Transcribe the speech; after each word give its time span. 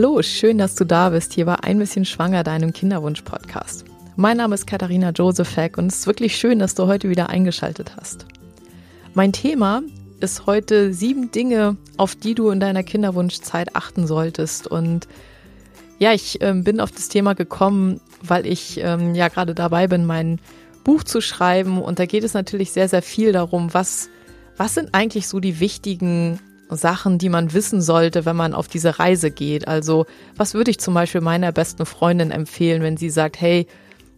Hallo, 0.00 0.22
schön, 0.22 0.58
dass 0.58 0.76
du 0.76 0.84
da 0.84 1.08
bist 1.10 1.32
hier 1.32 1.44
bei 1.44 1.56
Ein 1.56 1.80
bisschen 1.80 2.04
schwanger, 2.04 2.44
deinem 2.44 2.72
Kinderwunsch-Podcast. 2.72 3.84
Mein 4.14 4.36
Name 4.36 4.54
ist 4.54 4.64
Katharina 4.64 5.10
Josephek 5.10 5.76
und 5.76 5.86
es 5.86 5.98
ist 5.98 6.06
wirklich 6.06 6.36
schön, 6.36 6.60
dass 6.60 6.76
du 6.76 6.86
heute 6.86 7.10
wieder 7.10 7.30
eingeschaltet 7.30 7.96
hast. 7.96 8.24
Mein 9.14 9.32
Thema 9.32 9.82
ist 10.20 10.46
heute 10.46 10.94
sieben 10.94 11.32
Dinge, 11.32 11.76
auf 11.96 12.14
die 12.14 12.36
du 12.36 12.50
in 12.50 12.60
deiner 12.60 12.84
Kinderwunschzeit 12.84 13.74
achten 13.74 14.06
solltest. 14.06 14.68
Und 14.68 15.08
ja, 15.98 16.12
ich 16.12 16.40
ähm, 16.42 16.62
bin 16.62 16.80
auf 16.80 16.92
das 16.92 17.08
Thema 17.08 17.34
gekommen, 17.34 18.00
weil 18.22 18.46
ich 18.46 18.78
ähm, 18.80 19.16
ja 19.16 19.26
gerade 19.26 19.52
dabei 19.52 19.88
bin, 19.88 20.06
mein 20.06 20.38
Buch 20.84 21.02
zu 21.02 21.20
schreiben. 21.20 21.82
Und 21.82 21.98
da 21.98 22.06
geht 22.06 22.22
es 22.22 22.34
natürlich 22.34 22.70
sehr, 22.70 22.88
sehr 22.88 23.02
viel 23.02 23.32
darum, 23.32 23.74
was, 23.74 24.10
was 24.58 24.74
sind 24.74 24.94
eigentlich 24.94 25.26
so 25.26 25.40
die 25.40 25.58
wichtigen 25.58 26.38
Sachen, 26.70 27.18
die 27.18 27.28
man 27.28 27.52
wissen 27.52 27.80
sollte, 27.80 28.24
wenn 28.24 28.36
man 28.36 28.54
auf 28.54 28.68
diese 28.68 28.98
Reise 28.98 29.30
geht. 29.30 29.68
Also, 29.68 30.06
was 30.36 30.54
würde 30.54 30.70
ich 30.70 30.80
zum 30.80 30.94
Beispiel 30.94 31.20
meiner 31.20 31.52
besten 31.52 31.86
Freundin 31.86 32.30
empfehlen, 32.30 32.82
wenn 32.82 32.96
sie 32.96 33.10
sagt, 33.10 33.40
hey, 33.40 33.66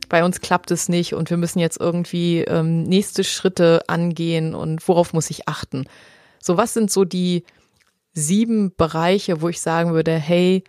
bei 0.09 0.25
uns 0.25 0.41
klappt 0.41 0.71
es 0.71 0.89
nicht 0.89 1.15
und 1.15 1.31
wir 1.31 1.37
müssen 1.37 1.61
jetzt 1.61 1.81
irgendwie 1.81 2.41
ähm, 2.41 2.83
nächste 2.83 3.25
Schritte 3.25 3.83
angehen 3.87 4.55
und 4.55 4.87
worauf 4.89 5.13
muss 5.13 5.31
ich 5.31 5.49
achten? 5.49 5.85
So, 6.43 6.57
was 6.57 6.75
sind 6.75 6.91
so 6.91 7.05
die 7.05 7.45
sieben 8.13 8.75
Bereiche, 8.77 9.41
wo 9.41 9.49
ich 9.49 9.61
sagen 9.61 9.93
würde, 9.93 10.13
hey, 10.13 10.65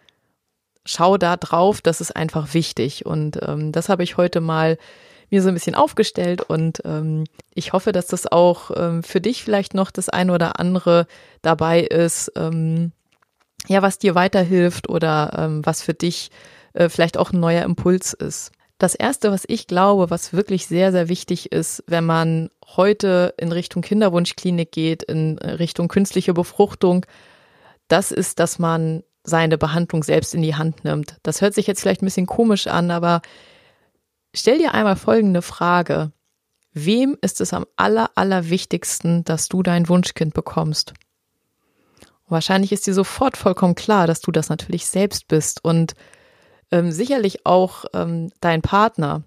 schau 0.86 1.18
da 1.18 1.38
drauf, 1.38 1.82
das 1.82 2.02
ist 2.02 2.16
einfach 2.16 2.54
wichtig. 2.54 3.06
Und 3.06 3.40
ähm, 3.42 3.72
das 3.72 3.90
habe 3.90 4.04
ich 4.04 4.18
heute 4.18 4.42
mal 4.42 4.78
mir 5.32 5.42
so 5.42 5.48
ein 5.48 5.54
bisschen 5.54 5.76
aufgestellt 5.76 6.42
und 6.42 6.82
ähm, 6.86 7.24
ich 7.54 7.74
hoffe, 7.74 7.94
dass 7.94 8.08
das 8.08 8.32
auch 8.32 8.72
ähm, 8.76 9.02
für 9.02 9.22
dich 9.22 9.44
vielleicht 9.44 9.74
noch 9.74 9.90
das 9.90 10.10
eine 10.10 10.34
oder 10.34 10.60
andere 10.60 11.08
dabei 11.42 11.82
ist, 11.82 12.32
ähm, 12.36 12.92
ja, 13.68 13.82
was 13.82 13.98
dir 13.98 14.14
weiterhilft 14.14 14.90
oder 14.90 15.32
ähm, 15.38 15.66
was 15.66 15.82
für 15.82 15.94
dich 15.94 16.32
äh, 16.74 16.90
vielleicht 16.90 17.18
auch 17.18 17.32
ein 17.32 17.40
neuer 17.40 17.64
Impuls 17.64 18.14
ist. 18.14 18.52
Das 18.78 18.96
erste, 18.96 19.32
was 19.32 19.44
ich 19.48 19.68
glaube, 19.68 20.10
was 20.10 20.34
wirklich 20.34 20.66
sehr, 20.68 20.92
sehr 20.92 21.08
wichtig 21.08 21.52
ist, 21.52 21.84
wenn 21.88 22.06
man 22.06 22.50
heute 22.76 23.34
in 23.38 23.52
Richtung 23.52 23.84
Kinderwunschklinik 23.84 24.72
geht, 24.72 25.04
in 25.04 25.38
Richtung 25.38 25.88
künstliche 25.88 26.34
Befruchtung, 26.34 27.06
das 27.88 28.12
ist, 28.12 28.40
dass 28.40 28.58
man 28.58 29.04
seine 29.24 29.58
Behandlung 29.60 30.04
selbst 30.04 30.34
in 30.34 30.42
die 30.42 30.56
Hand 30.56 30.84
nimmt. 30.84 31.18
Das 31.22 31.42
hört 31.42 31.54
sich 31.54 31.68
jetzt 31.68 31.82
vielleicht 31.82 32.02
ein 32.02 32.06
bisschen 32.06 32.26
komisch 32.26 32.66
an, 32.68 32.90
aber 32.90 33.22
Stell 34.34 34.60
dir 34.60 34.74
einmal 34.74 34.96
folgende 34.96 35.42
Frage. 35.42 36.12
Wem 36.74 37.18
ist 37.22 37.42
es 37.42 37.54
am 37.54 37.66
aller, 37.76 38.12
allerwichtigsten, 38.16 39.26
dass 39.26 39.50
du 39.50 39.62
dein 39.62 39.90
Wunschkind 39.90 40.34
bekommst? 40.34 40.94
Wahrscheinlich 42.30 42.72
ist 42.72 42.88
dir 42.88 42.94
sofort 42.94 43.36
vollkommen 43.36 43.76
klar, 43.76 44.08
dass 44.08 44.22
du 44.22 44.32
das 44.32 44.48
natürlich 44.48 44.86
selbst 44.86 45.28
bist 45.28 45.66
und 45.66 45.96
ähm, 46.72 46.94
sicherlich 46.94 47.46
auch 47.46 47.84
ähm, 47.94 48.32
dein 48.40 48.62
Partner, 48.62 49.24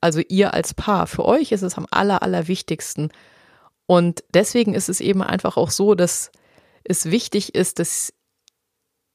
also 0.00 0.20
ihr 0.20 0.54
als 0.54 0.72
Paar. 0.72 1.08
Für 1.08 1.24
euch 1.24 1.50
ist 1.50 1.62
es 1.62 1.76
am 1.76 1.88
aller, 1.90 2.22
allerwichtigsten. 2.22 3.10
Und 3.86 4.22
deswegen 4.32 4.74
ist 4.74 4.88
es 4.88 5.00
eben 5.00 5.20
einfach 5.20 5.56
auch 5.56 5.70
so, 5.70 5.96
dass 5.96 6.30
es 6.84 7.10
wichtig 7.10 7.56
ist, 7.56 7.80
dass 7.80 8.12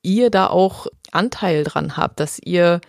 ihr 0.02 0.30
da 0.30 0.48
auch 0.48 0.88
Anteil 1.12 1.64
dran 1.64 1.96
habt, 1.96 2.20
dass 2.20 2.40
ihr 2.40 2.82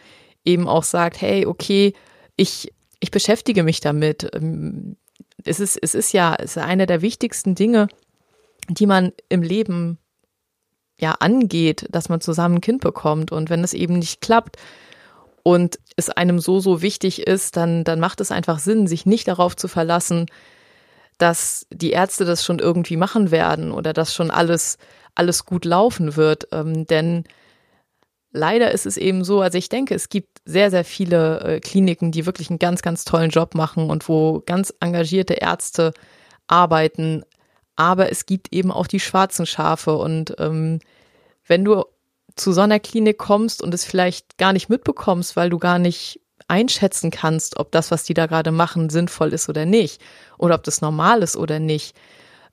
eben 0.44 0.68
auch 0.68 0.82
sagt, 0.82 1.20
hey, 1.20 1.46
okay, 1.46 1.94
ich, 2.41 2.72
ich 3.00 3.10
beschäftige 3.10 3.62
mich 3.62 3.80
damit. 3.80 4.30
Ähm, 4.34 4.96
es 5.44 5.60
ist, 5.60 5.77
es 5.77 5.94
ist 5.94 6.12
ja 6.12 6.34
es 6.34 6.56
ist 6.56 6.62
eine 6.62 6.86
der 6.86 7.02
wichtigsten 7.02 7.55
Dinge, 7.55 7.88
die 8.69 8.86
man 8.86 9.12
im 9.28 9.42
Leben 9.42 9.98
ja 10.98 11.12
angeht, 11.20 11.86
dass 11.91 12.08
man 12.08 12.22
zusammen 12.22 12.56
ein 12.56 12.61
Kind 12.62 12.80
bekommt. 12.80 13.30
Und 13.30 13.51
wenn 13.51 13.62
es 13.62 13.74
eben 13.74 13.98
nicht 13.98 14.23
klappt 14.23 14.56
und 15.42 15.78
es 15.96 16.08
einem 16.08 16.39
so, 16.39 16.61
so 16.61 16.80
wichtig 16.80 17.27
ist, 17.27 17.58
dann, 17.58 17.84
dann 17.84 18.01
macht 18.01 18.23
es 18.23 18.30
einfach 18.30 18.58
Sinn, 18.58 18.86
sich 18.86 19.05
nicht 19.05 19.28
darauf 19.28 19.55
zu 19.55 19.68
verlassen, 19.68 20.27
dass 21.18 21.67
die 21.70 21.90
Ärzte 21.90 22.24
das 22.24 22.42
schon 22.42 22.58
irgendwie 22.58 22.96
machen 22.96 23.30
werden 23.30 23.70
oder 23.70 23.92
dass 23.92 24.14
schon 24.14 24.30
alles, 24.30 24.78
alles 25.14 25.45
gut 25.45 25.67
laufen 25.67 26.17
wird. 26.17 26.48
Ähm, 26.52 26.86
denn 26.86 27.24
leider 28.33 28.70
ist 28.70 28.86
es 28.86 28.96
eben 28.96 29.24
so, 29.24 29.41
also 29.41 29.58
ich 29.58 29.68
denke, 29.68 29.95
es 29.95 30.08
gibt 30.08 30.39
sehr, 30.45 30.70
sehr 30.70 30.85
viele 30.85 31.41
äh, 31.41 31.61
Kliniken, 31.61 32.13
die 32.13 32.27
wirklich 32.27 32.51
einen 32.51 32.58
ganz, 32.58 32.83
ganz 32.83 33.05
tollen 33.05 33.30
Job 33.30 33.55
machen 33.55 33.91
und 33.91 34.08
wo 34.08 34.42
ganz 34.45 34.73
engagierte 34.80 35.35
Ärzte 35.35 35.92
arbeiten. 36.46 37.24
Aber 37.77 38.11
es 38.11 38.27
gibt 38.27 38.52
eben 38.52 38.70
auch 38.70 38.86
die 38.86 39.01
schwarzen 39.01 39.46
Schafe. 39.46 39.96
Und 39.96 40.35
ähm, 40.39 40.80
wenn 41.46 41.64
du 41.64 41.85
zu 42.36 42.52
so 42.52 42.61
einer 42.61 42.80
Klinik 42.80 43.19
kommst 43.19 43.63
und 43.63 43.74
es 43.74 43.85
vielleicht 43.85 44.39
gar 44.39 44.52
nicht 44.52 44.69
mitbekommst, 44.69 45.36
weil 45.36 45.51
du 45.51 45.58
gar 45.58 45.79
nicht 45.79 46.20
einschätzen 46.48 47.11
kannst, 47.11 47.58
ob 47.58 47.70
das, 47.73 47.90
was 47.90 48.05
die 48.05 48.14
da 48.14 48.27
gerade 48.27 48.51
machen, 48.51 48.90
sinnvoll 48.90 49.33
ist 49.33 49.48
oder 49.48 49.67
nicht, 49.67 50.01
oder 50.39 50.57
ob 50.57 50.64
das 50.64 50.80
normal 50.80 51.23
ist 51.23 51.36
oder 51.36 51.58
nicht, 51.58 51.96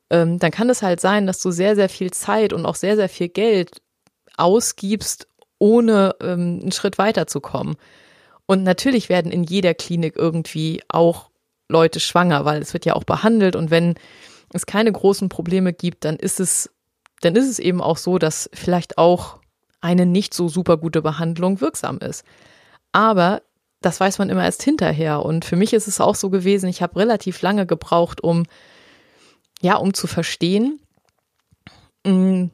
ähm, 0.10 0.40
dann 0.40 0.52
kann 0.52 0.70
es 0.70 0.82
halt 0.82 1.02
sein, 1.02 1.28
dass 1.28 1.42
du 1.42 1.52
sehr, 1.52 1.76
sehr 1.76 1.90
viel 1.90 2.12
Zeit 2.12 2.54
und 2.54 2.66
auch 2.66 2.76
sehr, 2.76 2.96
sehr 2.96 3.10
viel 3.10 3.30
Geld 3.30 3.82
ausgibst, 4.38 5.28
ohne 5.60 6.16
ähm, 6.22 6.60
einen 6.62 6.72
Schritt 6.72 6.98
weiterzukommen. 6.98 7.76
Und 8.46 8.64
natürlich 8.64 9.10
werden 9.10 9.32
in 9.32 9.44
jeder 9.44 9.74
Klinik 9.74 10.16
irgendwie 10.16 10.82
auch 10.88 11.30
Leute 11.70 12.00
schwanger, 12.00 12.46
weil 12.46 12.62
es 12.62 12.74
wird 12.74 12.86
ja 12.86 12.94
auch 12.94 13.04
behandelt 13.04 13.56
und 13.56 13.72
wenn 13.72 13.96
es 14.54 14.66
keine 14.66 14.92
großen 14.92 15.30
Probleme 15.30 15.74
gibt, 15.74 16.06
dann 16.06 16.16
ist 16.16 16.40
es, 16.40 16.70
dann 17.22 17.36
ist 17.36 17.50
es 17.50 17.60
eben 17.60 17.82
auch 17.82 17.98
so, 17.98 18.18
dass 18.18 18.50
vielleicht 18.54 18.98
auch 18.98 19.40
eine 19.82 20.06
nicht 20.06 20.34
so 20.34 20.48
super 20.48 20.78
gute 20.78 21.02
Behandlung 21.02 21.62
wirksam 21.62 22.00
ist. 22.00 22.24
Aber 22.94 23.42
das 23.82 24.00
weiß 24.00 24.18
man 24.20 24.30
immer 24.30 24.44
erst 24.44 24.64
hinterher. 24.64 25.24
Und 25.24 25.46
für 25.46 25.56
mich 25.56 25.74
ist 25.74 25.88
es 25.88 26.02
auch 26.02 26.16
so 26.16 26.30
gewesen, 26.30 26.70
ich 26.70 26.82
habe 26.82 27.00
relativ 27.00 27.42
lange 27.42 27.66
gebraucht, 27.66 28.22
um, 28.22 28.46
ja, 29.62 29.76
um 29.76 29.94
zu 29.94 30.08
verstehen 30.08 30.80
mm, 32.06 32.46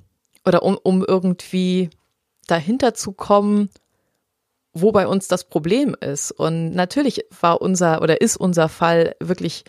oder 0.46 0.64
um, 0.64 0.78
um 0.82 1.06
irgendwie 1.06 1.90
dahinter 2.48 2.94
zu 2.94 3.14
kommen, 3.14 3.70
wo 4.74 4.92
bei 4.92 5.08
uns 5.08 5.28
das 5.28 5.44
Problem 5.44 5.96
ist. 6.00 6.32
Und 6.32 6.72
natürlich 6.72 7.26
war 7.40 7.62
unser 7.62 8.02
oder 8.02 8.22
ist 8.22 8.38
unser 8.38 8.70
Fall 8.70 9.16
wirklich 9.20 9.64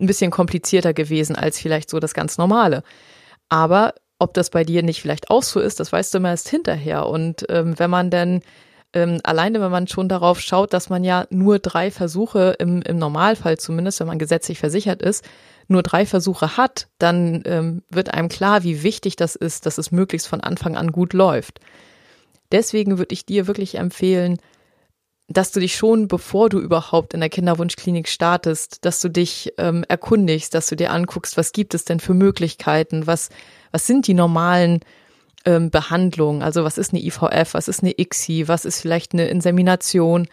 ein 0.00 0.06
bisschen 0.06 0.30
komplizierter 0.30 0.92
gewesen 0.92 1.36
als 1.36 1.60
vielleicht 1.60 1.90
so 1.90 2.00
das 2.00 2.14
ganz 2.14 2.38
normale. 2.38 2.82
Aber 3.48 3.94
ob 4.18 4.34
das 4.34 4.50
bei 4.50 4.64
dir 4.64 4.82
nicht 4.82 5.00
vielleicht 5.00 5.30
auch 5.30 5.42
so 5.42 5.60
ist, 5.60 5.80
das 5.80 5.92
weißt 5.92 6.12
du 6.12 6.18
immer 6.18 6.30
erst 6.30 6.48
hinterher. 6.48 7.06
Und 7.06 7.46
ähm, 7.48 7.78
wenn 7.78 7.90
man 7.90 8.10
dann 8.10 8.42
ähm, 8.92 9.20
alleine, 9.22 9.60
wenn 9.60 9.70
man 9.70 9.86
schon 9.86 10.08
darauf 10.08 10.40
schaut, 10.40 10.72
dass 10.72 10.90
man 10.90 11.04
ja 11.04 11.26
nur 11.30 11.58
drei 11.58 11.90
Versuche 11.90 12.56
im, 12.58 12.82
im 12.82 12.98
Normalfall 12.98 13.58
zumindest, 13.58 14.00
wenn 14.00 14.08
man 14.08 14.18
gesetzlich 14.18 14.58
versichert 14.58 15.00
ist, 15.00 15.24
nur 15.68 15.82
drei 15.82 16.04
Versuche 16.04 16.56
hat, 16.56 16.88
dann 16.98 17.42
ähm, 17.46 17.82
wird 17.88 18.12
einem 18.12 18.28
klar, 18.28 18.64
wie 18.64 18.82
wichtig 18.82 19.16
das 19.16 19.36
ist, 19.36 19.66
dass 19.66 19.78
es 19.78 19.92
möglichst 19.92 20.26
von 20.26 20.40
Anfang 20.40 20.76
an 20.76 20.90
gut 20.90 21.12
läuft. 21.12 21.60
Deswegen 22.52 22.98
würde 22.98 23.12
ich 23.12 23.26
dir 23.26 23.46
wirklich 23.46 23.76
empfehlen, 23.76 24.38
dass 25.28 25.52
du 25.52 25.60
dich 25.60 25.76
schon, 25.76 26.08
bevor 26.08 26.48
du 26.48 26.58
überhaupt 26.58 27.14
in 27.14 27.20
der 27.20 27.28
Kinderwunschklinik 27.28 28.08
startest, 28.08 28.84
dass 28.84 29.00
du 29.00 29.08
dich 29.08 29.52
ähm, 29.58 29.84
erkundigst, 29.88 30.52
dass 30.54 30.66
du 30.66 30.74
dir 30.74 30.90
anguckst, 30.90 31.36
was 31.36 31.52
gibt 31.52 31.72
es 31.74 31.84
denn 31.84 32.00
für 32.00 32.14
Möglichkeiten, 32.14 33.06
was, 33.06 33.28
was 33.70 33.86
sind 33.86 34.08
die 34.08 34.14
normalen 34.14 34.80
ähm, 35.44 35.70
Behandlungen, 35.70 36.42
also 36.42 36.64
was 36.64 36.78
ist 36.78 36.92
eine 36.92 37.02
IVF, 37.02 37.54
was 37.54 37.68
ist 37.68 37.82
eine 37.82 37.94
ICSI, 37.96 38.48
was 38.48 38.64
ist 38.64 38.80
vielleicht 38.80 39.12
eine 39.12 39.28
Insemination, 39.28 40.26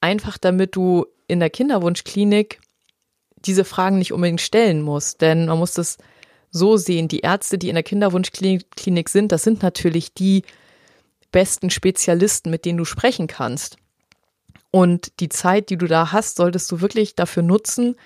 einfach 0.00 0.38
damit 0.38 0.74
du 0.74 1.04
in 1.26 1.40
der 1.40 1.50
Kinderwunschklinik 1.50 2.60
diese 3.44 3.64
Fragen 3.64 3.98
nicht 3.98 4.12
unbedingt 4.12 4.40
stellen 4.40 4.80
musst, 4.80 5.20
denn 5.20 5.46
man 5.46 5.58
muss 5.58 5.74
das 5.74 5.98
so 6.50 6.78
sehen, 6.78 7.08
die 7.08 7.20
Ärzte, 7.20 7.58
die 7.58 7.68
in 7.68 7.74
der 7.74 7.84
Kinderwunschklinik 7.84 9.08
sind, 9.08 9.32
das 9.32 9.42
sind 9.42 9.62
natürlich 9.62 10.14
die, 10.14 10.44
besten 11.30 11.70
Spezialisten, 11.70 12.50
mit 12.50 12.64
denen 12.64 12.78
du 12.78 12.84
sprechen 12.84 13.26
kannst. 13.26 13.76
Und 14.70 15.20
die 15.20 15.28
Zeit, 15.28 15.70
die 15.70 15.78
du 15.78 15.86
da 15.86 16.12
hast, 16.12 16.36
solltest 16.36 16.70
du 16.70 16.80
wirklich 16.80 17.14
dafür 17.14 17.42
nutzen, 17.42 17.96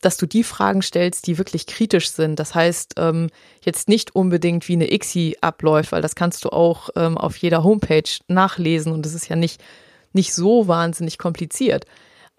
dass 0.00 0.16
du 0.16 0.26
die 0.26 0.42
Fragen 0.42 0.82
stellst, 0.82 1.26
die 1.26 1.38
wirklich 1.38 1.66
kritisch 1.66 2.10
sind. 2.10 2.38
Das 2.38 2.54
heißt, 2.54 2.94
ähm, 2.96 3.28
jetzt 3.62 3.88
nicht 3.88 4.14
unbedingt 4.14 4.68
wie 4.68 4.74
eine 4.74 4.92
ICSI 4.92 5.38
abläuft, 5.40 5.92
weil 5.92 6.02
das 6.02 6.14
kannst 6.14 6.44
du 6.44 6.50
auch 6.50 6.90
ähm, 6.96 7.16
auf 7.16 7.36
jeder 7.36 7.62
Homepage 7.62 8.10
nachlesen 8.28 8.92
und 8.92 9.06
das 9.06 9.14
ist 9.14 9.28
ja 9.28 9.36
nicht, 9.36 9.62
nicht 10.12 10.34
so 10.34 10.66
wahnsinnig 10.66 11.18
kompliziert. 11.18 11.84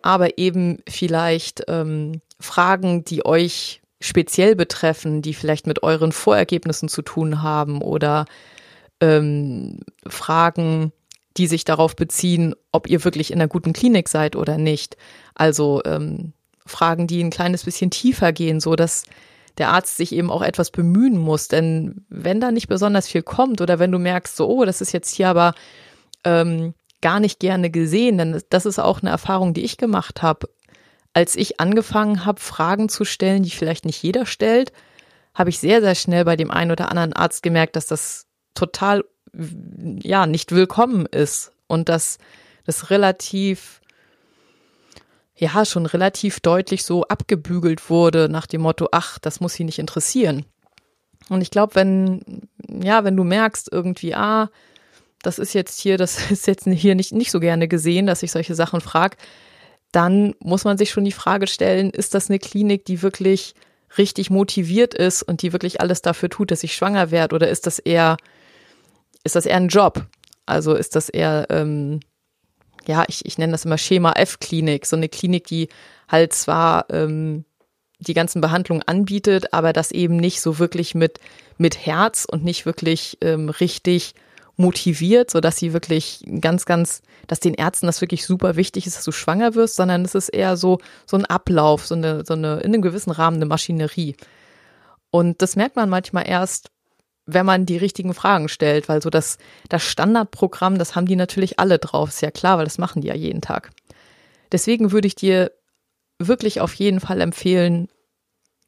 Aber 0.02 0.38
eben 0.38 0.80
vielleicht 0.88 1.64
ähm, 1.68 2.22
Fragen, 2.40 3.04
die 3.04 3.26
euch 3.26 3.82
speziell 4.00 4.56
betreffen, 4.56 5.22
die 5.22 5.34
vielleicht 5.34 5.68
mit 5.68 5.84
euren 5.84 6.12
Vorergebnissen 6.12 6.90
zu 6.90 7.02
tun 7.02 7.42
haben 7.42 7.82
oder 7.82 8.26
ähm, 9.02 9.80
Fragen, 10.08 10.92
die 11.38 11.48
sich 11.48 11.66
darauf 11.66 11.96
beziehen, 11.96 12.56
ob 12.72 12.90
ihr 12.90 13.04
wirklich 13.04 13.32
in 13.32 13.40
einer 13.40 13.48
guten 13.48 13.74
Klinik 13.74 14.10
seid 14.10 14.36
oder 14.36 14.58
nicht. 14.58 14.98
Also 15.36 15.82
ähm, 15.86 16.34
Fragen, 16.66 17.08
die 17.08 17.24
ein 17.24 17.30
kleines 17.30 17.64
bisschen 17.64 17.92
tiefer 17.92 18.34
gehen, 18.34 18.60
so 18.60 18.76
dass 18.76 19.04
der 19.58 19.70
Arzt 19.70 19.98
sich 19.98 20.14
eben 20.14 20.30
auch 20.30 20.42
etwas 20.42 20.72
bemühen 20.72 21.18
muss. 21.18 21.48
Denn 21.48 22.06
wenn 22.10 22.40
da 22.40 22.52
nicht 22.52 22.68
besonders 22.68 23.08
viel 23.08 23.24
kommt 23.24 23.62
oder 23.62 23.80
wenn 23.80 23.92
du 23.92 24.00
merkst, 24.00 24.36
so, 24.36 24.48
oh, 24.48 24.66
das 24.66 24.82
ist 24.82 24.92
jetzt 24.92 25.14
hier 25.14 25.30
aber 25.30 25.54
ähm, 26.24 26.74
gar 27.02 27.20
nicht 27.20 27.40
gerne 27.40 27.70
gesehen, 27.70 28.18
denn 28.18 28.42
das 28.50 28.66
ist 28.66 28.80
auch 28.80 29.02
eine 29.02 29.12
Erfahrung, 29.12 29.54
die 29.54 29.64
ich 29.64 29.78
gemacht 29.78 30.22
habe. 30.22 30.50
Als 31.14 31.36
ich 31.36 31.60
angefangen 31.60 32.26
habe, 32.26 32.40
Fragen 32.40 32.90
zu 32.90 33.06
stellen, 33.06 33.44
die 33.44 33.50
vielleicht 33.50 33.86
nicht 33.86 34.02
jeder 34.04 34.26
stellt, 34.26 34.72
habe 35.34 35.50
ich 35.50 35.60
sehr, 35.60 35.82
sehr 35.82 35.96
schnell 35.96 36.26
bei 36.26 36.36
dem 36.36 36.52
einen 36.52 36.72
oder 36.72 36.90
anderen 36.90 37.14
Arzt 37.14 37.44
gemerkt, 37.44 37.76
dass 37.76 37.88
das 37.88 38.27
total, 38.58 39.06
ja, 40.02 40.26
nicht 40.26 40.52
willkommen 40.52 41.06
ist 41.06 41.52
und 41.68 41.90
dass 41.90 42.18
das 42.66 42.90
relativ, 42.90 43.82
ja, 45.36 45.64
schon 45.66 45.86
relativ 45.86 46.40
deutlich 46.40 46.84
so 46.84 47.04
abgebügelt 47.04 47.90
wurde 47.90 48.30
nach 48.30 48.48
dem 48.48 48.62
Motto, 48.62 48.90
ach, 48.92 49.20
das 49.20 49.40
muss 49.40 49.54
sie 49.54 49.64
nicht 49.64 49.80
interessieren. 49.80 50.46
Und 51.30 51.42
ich 51.42 51.52
glaube, 51.52 51.76
wenn, 51.76 52.48
ja, 52.68 53.04
wenn 53.04 53.16
du 53.16 53.24
merkst 53.24 53.70
irgendwie, 53.72 54.16
ah, 54.16 54.50
das 55.22 55.40
ist 55.40 55.54
jetzt 55.54 55.80
hier, 55.80 55.98
das 55.98 56.32
ist 56.32 56.48
jetzt 56.48 56.68
hier 56.68 56.96
nicht, 56.96 57.14
nicht 57.14 57.32
so 57.32 57.40
gerne 57.40 57.68
gesehen, 57.68 58.08
dass 58.08 58.24
ich 58.24 58.32
solche 58.32 58.56
Sachen 58.56 58.82
frage, 58.82 59.18
dann 59.92 60.36
muss 60.40 60.66
man 60.66 60.78
sich 60.78 60.90
schon 60.90 61.06
die 61.06 61.12
Frage 61.12 61.48
stellen, 61.48 61.92
ist 61.92 62.14
das 62.14 62.30
eine 62.30 62.40
Klinik, 62.40 62.86
die 62.86 63.02
wirklich 63.02 63.54
richtig 63.98 64.30
motiviert 64.30 64.94
ist 64.94 65.24
und 65.24 65.42
die 65.42 65.54
wirklich 65.54 65.80
alles 65.80 66.02
dafür 66.02 66.30
tut, 66.30 66.52
dass 66.52 66.64
ich 66.64 66.76
schwanger 66.76 67.12
werde? 67.12 67.36
Oder 67.36 67.50
ist 67.50 67.66
das 67.68 67.80
eher, 67.80 68.18
ist 69.28 69.36
das 69.36 69.46
eher 69.46 69.58
ein 69.58 69.68
Job? 69.68 70.06
Also 70.46 70.74
ist 70.74 70.96
das 70.96 71.10
eher, 71.10 71.46
ähm, 71.50 72.00
ja, 72.88 73.04
ich, 73.08 73.26
ich 73.26 73.38
nenne 73.38 73.52
das 73.52 73.66
immer 73.66 73.78
Schema 73.78 74.14
F-Klinik, 74.14 74.86
so 74.86 74.96
eine 74.96 75.10
Klinik, 75.10 75.46
die 75.46 75.68
halt 76.08 76.34
zwar 76.34 76.90
ähm, 76.90 77.46
die 78.00 78.14
ganzen 78.14 78.42
Behandlungen 78.42 78.84
anbietet, 78.84 79.54
aber 79.54 79.74
das 79.74 79.92
eben 79.92 80.16
nicht 80.16 80.42
so 80.42 80.60
wirklich 80.60 80.96
mit, 80.96 81.20
mit 81.58 81.86
Herz 81.86 82.26
und 82.26 82.44
nicht 82.44 82.66
wirklich 82.66 83.18
ähm, 83.22 83.50
richtig 83.50 84.16
motiviert, 84.56 85.30
so 85.30 85.42
dass 85.42 85.58
sie 85.58 85.74
wirklich 85.74 86.24
ganz, 86.42 86.66
ganz, 86.66 87.02
dass 87.28 87.40
den 87.40 87.54
Ärzten 87.54 87.86
das 87.86 88.02
wirklich 88.02 88.26
super 88.26 88.56
wichtig 88.56 88.88
ist, 88.88 88.98
dass 88.98 89.04
du 89.04 89.12
schwanger 89.12 89.54
wirst, 89.56 89.76
sondern 89.76 90.04
es 90.06 90.16
ist 90.16 90.30
eher 90.30 90.58
so, 90.58 90.80
so 91.06 91.18
ein 91.18 91.26
Ablauf, 91.26 91.86
so 91.86 91.96
eine, 91.96 92.24
so 92.26 92.34
eine, 92.34 92.60
in 92.62 92.74
einem 92.74 92.82
gewissen 92.82 93.12
Rahmen 93.12 93.38
eine 93.38 93.46
Maschinerie. 93.46 94.16
Und 95.12 95.42
das 95.42 95.56
merkt 95.56 95.76
man 95.76 95.90
manchmal 95.90 96.28
erst, 96.28 96.72
wenn 97.28 97.46
man 97.46 97.66
die 97.66 97.78
richtigen 97.78 98.14
Fragen 98.14 98.50
stellt, 98.50 98.90
weil 98.90 99.02
so 99.02 99.10
das, 99.10 99.38
das 99.70 99.84
Standardprogramm, 99.84 100.80
das 100.80 100.96
haben 100.96 101.06
die 101.06 101.16
natürlich 101.16 101.60
alle 101.60 101.78
drauf, 101.78 102.10
ist 102.10 102.22
ja 102.22 102.32
klar, 102.32 102.58
weil 102.58 102.66
das 102.66 102.78
machen 102.78 103.02
die 103.02 103.10
ja 103.10 103.16
jeden 103.16 103.42
Tag. 103.42 103.72
Deswegen 104.52 104.92
würde 104.92 105.08
ich 105.08 105.16
dir 105.16 105.52
wirklich 106.20 106.62
auf 106.62 106.74
jeden 106.74 107.00
Fall 107.00 107.22
empfehlen, 107.22 107.90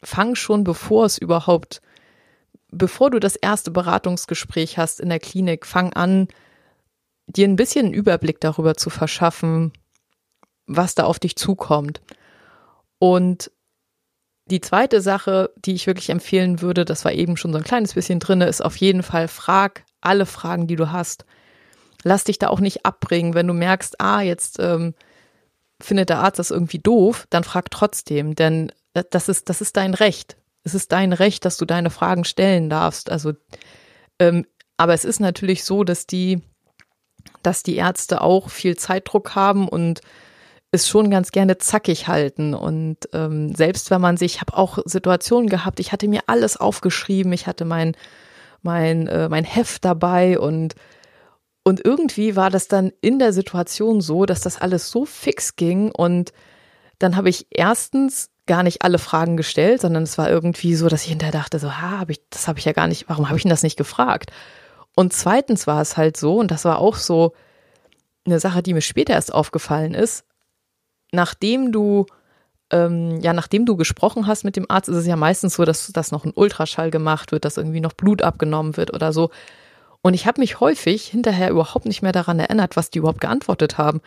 fang 0.04 0.36
schon, 0.36 0.64
bevor 0.64 1.06
es 1.06 1.18
überhaupt 1.18 1.82
bevor 2.72 3.10
du 3.10 3.20
das 3.20 3.36
erste 3.36 3.72
Beratungsgespräch 3.72 4.78
hast 4.78 5.00
in 5.00 5.10
der 5.10 5.20
Klinik, 5.20 5.66
fang 5.66 5.94
an, 5.94 6.28
dir 7.28 7.48
ein 7.48 7.56
bisschen 7.56 7.88
einen 7.88 7.94
Überblick 7.94 8.40
darüber 8.40 8.76
zu 8.76 8.90
verschaffen, 8.90 9.72
was 10.66 10.96
da 10.96 11.04
auf 11.04 11.20
dich 11.20 11.36
zukommt. 11.36 12.02
Und 13.00 13.52
die 14.50 14.62
zweite 14.62 15.02
Sache, 15.02 15.52
die 15.56 15.74
ich 15.74 15.88
wirklich 15.88 16.10
empfehlen 16.10 16.62
würde, 16.62 16.86
das 16.86 17.06
war 17.06 17.14
eben 17.14 17.38
schon 17.38 17.52
so 17.52 17.58
ein 17.58 17.64
kleines 17.64 17.94
bisschen 17.94 18.20
drin, 18.20 18.42
ist 18.42 18.62
auf 18.62 18.76
jeden 18.76 19.04
Fall 19.04 19.28
frag 19.28 19.84
alle 20.02 20.26
Fragen, 20.26 20.68
die 20.68 20.76
du 20.76 20.92
hast. 20.92 21.26
Lass 22.04 22.24
dich 22.24 22.40
da 22.40 22.48
auch 22.48 22.60
nicht 22.60 22.86
abbringen, 22.86 23.34
wenn 23.34 23.48
du 23.48 23.54
merkst, 23.54 24.00
ah, 24.00 24.22
jetzt 24.22 24.58
ähm, 24.60 24.94
findet 25.82 26.10
der 26.10 26.20
Arzt 26.20 26.40
das 26.40 26.52
irgendwie 26.52 26.80
doof, 26.80 27.28
dann 27.30 27.44
frag 27.44 27.72
trotzdem, 27.72 28.36
denn 28.36 28.72
das 29.12 29.30
ist, 29.30 29.50
das 29.50 29.62
ist 29.62 29.78
dein 29.78 29.94
Recht 29.94 30.38
es 30.64 30.76
ist 30.76 30.92
dein 30.92 31.14
Recht, 31.14 31.46
dass 31.46 31.58
du 31.58 31.66
deine 31.66 31.90
Fragen 31.90 32.24
stellen 32.24 32.70
darfst. 32.70 33.10
Also, 33.12 33.34
ähm, 34.20 34.46
aber 34.78 34.94
es 34.94 35.06
ist 35.06 35.20
natürlich 35.20 35.64
so, 35.64 35.84
dass 35.84 36.06
die, 36.06 36.42
dass 37.44 37.64
die 37.64 37.76
Ärzte 37.76 38.22
auch 38.22 38.50
viel 38.50 38.78
Zeitdruck 38.78 39.36
haben 39.36 39.68
und 39.68 40.02
es 40.72 40.88
schon 40.88 41.10
ganz 41.10 41.32
gerne 41.32 41.58
zackig 41.58 42.08
halten. 42.08 42.54
Und 42.54 42.98
ähm, 43.14 43.56
selbst 43.56 43.92
wenn 43.92 44.02
man 44.02 44.18
sich, 44.18 44.36
ich 44.36 44.42
habe 44.42 44.56
auch 44.56 44.80
Situationen 44.86 45.50
gehabt, 45.50 45.80
ich 45.80 45.92
hatte 45.92 46.08
mir 46.08 46.22
alles 46.28 46.58
aufgeschrieben, 46.58 47.34
ich 47.34 47.48
hatte 47.48 47.66
mein, 47.66 47.96
mein, 48.62 49.08
äh, 49.08 49.30
mein 49.30 49.44
Heft 49.44 49.86
dabei 49.86 50.40
und 50.40 50.76
und 51.64 51.86
irgendwie 51.86 52.36
war 52.36 52.50
das 52.50 52.68
dann 52.68 52.92
in 53.02 53.20
der 53.20 53.34
Situation 53.34 54.02
so, 54.02 54.26
dass 54.26 54.42
das 54.42 54.60
alles 54.60 54.90
so 54.90 55.06
fix 55.06 55.56
ging 55.56 55.92
und 55.92 56.32
dann 57.00 57.16
habe 57.16 57.30
ich 57.30 57.48
erstens 57.52 58.32
gar 58.48 58.64
nicht 58.64 58.82
alle 58.82 58.98
Fragen 58.98 59.38
gestellt, 59.38 59.82
sondern 59.82 60.04
es 60.04 60.18
war 60.18 60.30
irgendwie 60.30 60.74
so, 60.74 60.88
dass 60.88 61.04
ich 61.04 61.10
hinterher 61.10 61.34
dachte, 61.34 61.60
so, 61.60 61.72
ha, 61.72 62.00
hab 62.00 62.10
ich, 62.10 62.22
das 62.32 62.48
habe 62.48 62.58
ich 62.58 62.66
ja 62.66 62.72
gar 62.72 62.88
nicht, 62.88 63.08
warum 63.08 63.28
habe 63.28 63.38
ich 63.38 63.44
denn 63.44 63.52
das 63.52 63.62
nicht 63.62 63.78
gefragt? 63.78 64.32
Und 64.96 65.14
zweitens 65.14 65.68
war 65.68 65.82
es 65.82 65.98
halt 65.98 66.18
so, 66.18 66.40
und 66.40 66.50
das 66.50 66.66
war 66.66 66.80
auch 66.80 66.96
so 66.96 67.34
eine 68.26 68.40
Sache, 68.40 68.64
die 68.64 68.74
mir 68.74 68.82
später 68.82 69.14
erst 69.14 69.34
aufgefallen 69.34 69.94
ist, 69.94 70.26
nachdem 71.12 71.72
du 71.72 72.06
ähm, 72.72 73.20
ja, 73.22 73.34
nachdem 73.34 73.66
du 73.66 73.76
gesprochen 73.76 74.28
hast 74.28 74.44
mit 74.44 74.56
dem 74.56 74.70
Arzt, 74.70 74.90
ist 74.90 74.98
es 74.98 75.08
ja 75.08 75.16
meistens 75.16 75.56
so, 75.56 75.66
dass, 75.66 75.88
dass 75.88 76.12
noch 76.12 76.26
ein 76.26 76.34
Ultraschall 76.36 76.92
gemacht 76.92 77.32
wird, 77.32 77.46
dass 77.46 77.58
irgendwie 77.58 77.82
noch 77.82 77.94
Blut 77.94 78.22
abgenommen 78.22 78.78
wird 78.78 78.94
oder 78.94 79.12
so. 79.12 79.32
Und 80.02 80.14
ich 80.14 80.28
habe 80.28 80.40
mich 80.40 80.60
häufig 80.60 81.06
hinterher 81.08 81.50
überhaupt 81.50 81.86
nicht 81.86 82.02
mehr 82.02 82.12
daran 82.12 82.40
erinnert, 82.40 82.78
was 82.78 82.90
die 82.90 83.00
überhaupt 83.00 83.22
geantwortet 83.22 83.78
haben, 83.78 84.02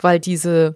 weil 0.00 0.18
diese 0.18 0.74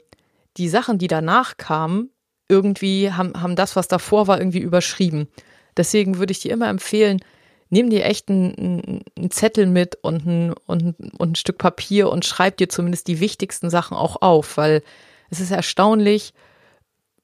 die 0.56 0.68
Sachen, 0.68 0.98
die 0.98 1.08
danach 1.08 1.56
kamen, 1.56 2.10
irgendwie 2.48 3.12
haben, 3.12 3.40
haben 3.40 3.56
das, 3.56 3.76
was 3.76 3.88
davor 3.88 4.26
war, 4.26 4.38
irgendwie 4.38 4.60
überschrieben. 4.60 5.28
Deswegen 5.76 6.18
würde 6.18 6.32
ich 6.32 6.40
dir 6.40 6.52
immer 6.52 6.68
empfehlen, 6.68 7.20
nimm 7.68 7.90
dir 7.90 8.04
echt 8.04 8.30
einen, 8.30 9.02
einen 9.16 9.30
Zettel 9.30 9.66
mit 9.66 9.96
und 10.02 10.24
ein, 10.26 10.54
und, 10.66 10.94
und 11.18 11.32
ein 11.32 11.34
Stück 11.34 11.58
Papier 11.58 12.08
und 12.10 12.24
schreib 12.24 12.56
dir 12.56 12.68
zumindest 12.68 13.08
die 13.08 13.20
wichtigsten 13.20 13.68
Sachen 13.68 13.96
auch 13.96 14.22
auf, 14.22 14.56
weil 14.56 14.82
es 15.30 15.40
ist 15.40 15.50
erstaunlich, 15.50 16.32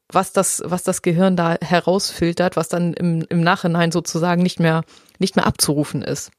was 0.09 0.33
das, 0.33 0.63
was 0.65 0.83
das 0.83 1.03
Gehirn 1.03 1.37
da 1.37 1.57
herausfiltert, 1.61 2.57
was 2.57 2.69
dann 2.69 2.93
im, 2.95 3.25
im 3.29 3.41
Nachhinein 3.41 3.93
sozusagen 3.93 4.43
nicht 4.43 4.61
mehr, 4.61 4.83
nicht 5.19 5.37
mehr 5.37 5.47
abzurufen 5.47 6.03
ist. 6.03 6.31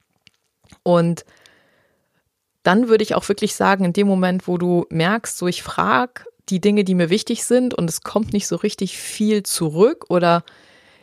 Und 0.83 1.25
dann 2.63 2.87
würde 2.87 3.03
ich 3.03 3.15
auch 3.15 3.27
wirklich 3.27 3.55
sagen, 3.55 3.83
in 3.83 3.93
dem 3.93 4.07
Moment, 4.07 4.47
wo 4.47 4.57
du 4.57 4.85
merkst, 4.89 5.37
so 5.37 5.47
ich 5.47 5.63
frage 5.63 6.23
die 6.49 6.61
Dinge, 6.61 6.83
die 6.83 6.95
mir 6.95 7.09
wichtig 7.09 7.45
sind 7.45 7.73
und 7.73 7.89
es 7.89 8.01
kommt 8.01 8.33
nicht 8.33 8.47
so 8.47 8.55
richtig 8.57 8.97
viel 8.97 9.43
zurück 9.43 10.05
oder 10.09 10.43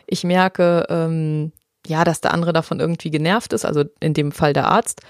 ich 0.07 0.25
merke, 0.25 0.87
ähm, 0.89 1.53
ja, 1.87 2.05
dass 2.05 2.21
der 2.21 2.35
andere 2.35 2.53
davon 2.53 2.81
irgendwie 2.81 3.11
genervt 3.11 3.53
ist, 3.53 3.65
also 3.65 3.85
in 4.01 4.15
dem 4.15 4.33
Fall 4.33 4.53
der 4.53 4.69
Arzt, 4.69 5.03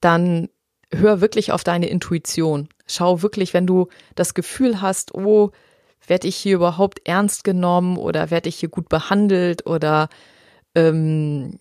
dann 0.00 0.48
hör 0.94 1.20
wirklich 1.20 1.52
auf 1.52 1.64
deine 1.64 1.88
Intuition. 1.88 2.68
Schau 2.86 3.22
wirklich, 3.22 3.54
wenn 3.54 3.66
du 3.66 3.88
das 4.14 4.34
Gefühl 4.34 4.80
hast, 4.80 5.14
oh, 5.14 5.50
werde 6.06 6.28
ich 6.28 6.36
hier 6.36 6.56
überhaupt 6.56 7.06
ernst 7.06 7.44
genommen 7.44 7.96
oder 7.96 8.30
werde 8.30 8.48
ich 8.48 8.56
hier 8.56 8.68
gut 8.68 8.88
behandelt 8.88 9.66
oder 9.66 10.08
ähm, 10.74 11.58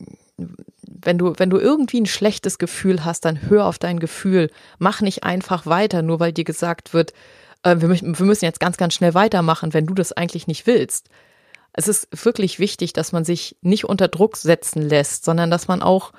wenn 0.84 1.18
du, 1.18 1.34
wenn 1.38 1.50
du 1.50 1.58
irgendwie 1.58 2.02
ein 2.02 2.06
schlechtes 2.06 2.58
Gefühl 2.58 3.04
hast, 3.04 3.26
dann 3.26 3.50
hör 3.50 3.66
auf 3.66 3.80
dein 3.80 4.00
Gefühl. 4.00 4.50
Mach 4.80 5.02
nicht 5.02 5.24
einfach 5.24 5.66
weiter, 5.66 6.02
nur 6.02 6.20
weil 6.20 6.32
dir 6.32 6.44
gesagt 6.44 6.94
wird, 6.94 7.14
äh, 7.64 7.78
wir, 7.80 7.90
wir 7.90 8.26
müssen 8.26 8.46
jetzt 8.46 8.60
ganz, 8.60 8.78
ganz 8.78 8.94
schnell 8.94 9.14
weitermachen, 9.14 9.74
wenn 9.74 9.86
du 9.86 9.94
das 9.94 10.14
eigentlich 10.14 10.48
nicht 10.48 10.68
willst. 10.68 11.10
Es 11.74 11.88
ist 11.88 12.08
wirklich 12.26 12.60
wichtig, 12.60 12.94
dass 12.94 13.12
man 13.12 13.24
sich 13.24 13.58
nicht 13.62 13.86
unter 13.86 14.08
Druck 14.08 14.38
setzen 14.38 14.82
lässt, 14.82 15.26
sondern 15.26 15.52
dass 15.52 15.68
man 15.68 15.82
auch, 15.82 16.12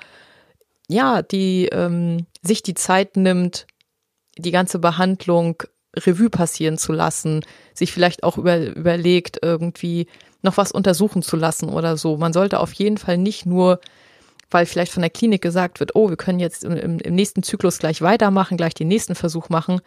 ja, 0.89 1.21
die, 1.21 1.67
ähm, 1.67 2.25
sich 2.41 2.63
die 2.63 2.73
Zeit 2.73 3.15
nimmt, 3.15 3.67
die 4.37 4.51
ganze 4.51 4.79
Behandlung 4.79 5.63
Revue 5.95 6.29
passieren 6.29 6.77
zu 6.77 6.93
lassen, 6.93 7.45
sich 7.73 7.91
vielleicht 7.91 8.23
auch 8.23 8.37
über, 8.37 8.57
überlegt, 8.59 9.39
irgendwie 9.41 10.07
noch 10.41 10.57
was 10.57 10.71
untersuchen 10.71 11.21
zu 11.21 11.35
lassen 11.35 11.69
oder 11.69 11.97
so. 11.97 12.17
Man 12.17 12.33
sollte 12.33 12.59
auf 12.59 12.73
jeden 12.73 12.97
Fall 12.97 13.17
nicht 13.17 13.45
nur, 13.45 13.79
weil 14.49 14.65
vielleicht 14.65 14.91
von 14.91 15.01
der 15.01 15.09
Klinik 15.09 15.41
gesagt 15.41 15.79
wird, 15.79 15.95
oh, 15.95 16.09
wir 16.09 16.17
können 16.17 16.39
jetzt 16.39 16.63
im, 16.63 16.99
im 16.99 17.15
nächsten 17.15 17.43
Zyklus 17.43 17.79
gleich 17.79 18.01
weitermachen, 18.01 18.57
gleich 18.57 18.73
den 18.73 18.87
nächsten 18.87 19.15
Versuch 19.15 19.49
machen, 19.49 19.81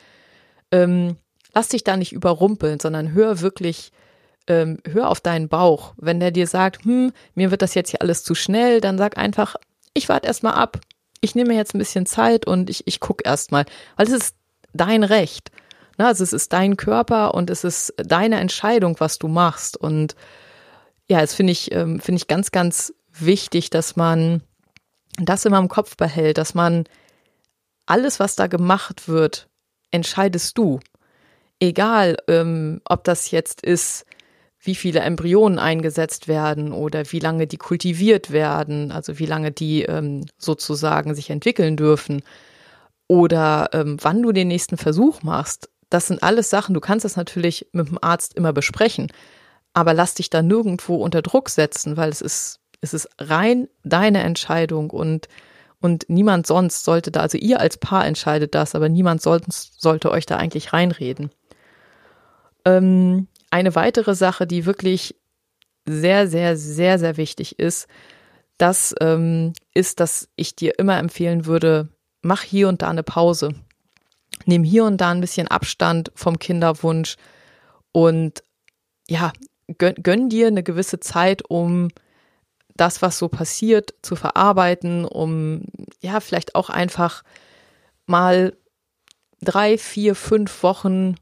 ähm, 0.70 1.16
lass 1.54 1.68
dich 1.68 1.84
da 1.84 1.96
nicht 1.96 2.12
überrumpeln, 2.12 2.78
sondern 2.78 3.12
hör 3.12 3.40
wirklich, 3.40 3.92
ähm, 4.46 4.78
hör 4.88 5.08
auf 5.08 5.20
deinen 5.20 5.48
Bauch. 5.48 5.94
Wenn 5.96 6.20
der 6.20 6.30
dir 6.30 6.46
sagt, 6.46 6.84
hm, 6.84 7.12
mir 7.34 7.50
wird 7.50 7.62
das 7.62 7.74
jetzt 7.74 7.90
hier 7.90 8.02
alles 8.02 8.22
zu 8.22 8.34
schnell, 8.34 8.80
dann 8.80 8.98
sag 8.98 9.18
einfach, 9.18 9.56
ich 9.94 10.08
warte 10.08 10.26
erstmal 10.26 10.54
ab. 10.54 10.80
Ich 11.22 11.34
nehme 11.34 11.54
jetzt 11.54 11.74
ein 11.74 11.78
bisschen 11.78 12.04
Zeit 12.04 12.46
und 12.46 12.68
ich, 12.68 12.86
ich 12.86 13.00
gucke 13.00 13.24
erstmal. 13.24 13.64
Weil 13.96 14.06
es 14.06 14.12
ist 14.12 14.36
dein 14.74 15.02
Recht. 15.04 15.50
Na, 15.96 16.08
also 16.08 16.22
es 16.22 16.34
ist 16.34 16.52
dein 16.52 16.76
Körper 16.76 17.32
und 17.32 17.48
es 17.48 17.64
ist 17.64 17.94
deine 17.96 18.38
Entscheidung, 18.38 18.96
was 18.98 19.18
du 19.18 19.28
machst. 19.28 19.78
Und 19.78 20.14
ja, 21.08 21.20
das 21.20 21.32
finde 21.32 21.52
ich, 21.52 21.72
ähm, 21.72 21.98
finde 21.98 22.18
ich 22.18 22.28
ganz, 22.28 22.50
ganz 22.50 22.92
wichtig, 23.12 23.70
dass 23.70 23.96
man 23.96 24.42
das 25.18 25.46
immer 25.46 25.58
im 25.58 25.68
Kopf 25.68 25.96
behält, 25.96 26.36
dass 26.36 26.52
man 26.52 26.84
alles, 27.86 28.20
was 28.20 28.36
da 28.36 28.46
gemacht 28.46 29.08
wird, 29.08 29.48
entscheidest 29.90 30.58
du 30.58 30.80
egal, 31.62 32.16
ähm, 32.28 32.80
ob 32.84 33.04
das 33.04 33.30
jetzt 33.30 33.62
ist, 33.62 34.04
wie 34.62 34.76
viele 34.76 35.00
Embryonen 35.00 35.58
eingesetzt 35.58 36.28
werden 36.28 36.72
oder 36.72 37.10
wie 37.10 37.18
lange 37.18 37.48
die 37.48 37.56
kultiviert 37.56 38.30
werden, 38.30 38.92
also 38.92 39.18
wie 39.18 39.26
lange 39.26 39.50
die 39.50 39.82
ähm, 39.82 40.24
sozusagen 40.38 41.14
sich 41.14 41.30
entwickeln 41.30 41.76
dürfen 41.76 42.22
oder 43.08 43.70
ähm, 43.72 43.96
wann 44.00 44.22
du 44.22 44.30
den 44.30 44.48
nächsten 44.48 44.76
Versuch 44.76 45.22
machst. 45.22 45.68
Das 45.90 46.06
sind 46.06 46.22
alles 46.22 46.48
Sachen, 46.48 46.74
du 46.74 46.80
kannst 46.80 47.04
das 47.04 47.16
natürlich 47.16 47.66
mit 47.72 47.88
dem 47.88 47.98
Arzt 48.00 48.34
immer 48.34 48.52
besprechen, 48.52 49.08
aber 49.74 49.94
lass 49.94 50.14
dich 50.14 50.30
da 50.30 50.42
nirgendwo 50.42 50.94
unter 50.96 51.22
Druck 51.22 51.50
setzen, 51.50 51.96
weil 51.96 52.10
es 52.10 52.20
ist, 52.20 52.60
es 52.80 52.94
ist 52.94 53.08
rein 53.18 53.68
deine 53.82 54.22
Entscheidung 54.22 54.90
und, 54.90 55.26
und 55.80 56.04
niemand 56.08 56.46
sonst 56.46 56.84
sollte 56.84 57.10
da, 57.10 57.20
also 57.20 57.36
ihr 57.36 57.58
als 57.58 57.78
Paar 57.78 58.06
entscheidet 58.06 58.54
das, 58.54 58.76
aber 58.76 58.88
niemand 58.88 59.22
sonst 59.22 59.82
sollte 59.82 60.12
euch 60.12 60.24
da 60.24 60.36
eigentlich 60.36 60.72
reinreden. 60.72 61.30
Ähm, 62.64 63.26
eine 63.52 63.74
weitere 63.74 64.14
Sache, 64.14 64.46
die 64.46 64.64
wirklich 64.66 65.14
sehr, 65.86 66.26
sehr, 66.26 66.56
sehr, 66.56 66.98
sehr 66.98 67.16
wichtig 67.16 67.58
ist, 67.58 67.86
das 68.56 68.94
ähm, 69.00 69.52
ist, 69.74 70.00
dass 70.00 70.28
ich 70.36 70.56
dir 70.56 70.78
immer 70.78 70.98
empfehlen 70.98 71.46
würde, 71.46 71.88
mach 72.22 72.42
hier 72.42 72.68
und 72.68 72.82
da 72.82 72.88
eine 72.88 73.02
Pause. 73.02 73.54
Nimm 74.46 74.64
hier 74.64 74.84
und 74.84 75.00
da 75.00 75.10
ein 75.10 75.20
bisschen 75.20 75.48
Abstand 75.48 76.10
vom 76.14 76.38
Kinderwunsch 76.38 77.16
und 77.92 78.42
ja, 79.08 79.32
gönn, 79.78 79.94
gönn 80.02 80.28
dir 80.28 80.46
eine 80.46 80.62
gewisse 80.62 81.00
Zeit, 81.00 81.42
um 81.48 81.88
das, 82.74 83.02
was 83.02 83.18
so 83.18 83.28
passiert, 83.28 83.94
zu 84.02 84.16
verarbeiten, 84.16 85.04
um 85.04 85.64
ja, 86.00 86.20
vielleicht 86.20 86.54
auch 86.54 86.70
einfach 86.70 87.22
mal 88.06 88.56
drei, 89.42 89.76
vier, 89.76 90.14
fünf 90.14 90.62
Wochen 90.62 91.16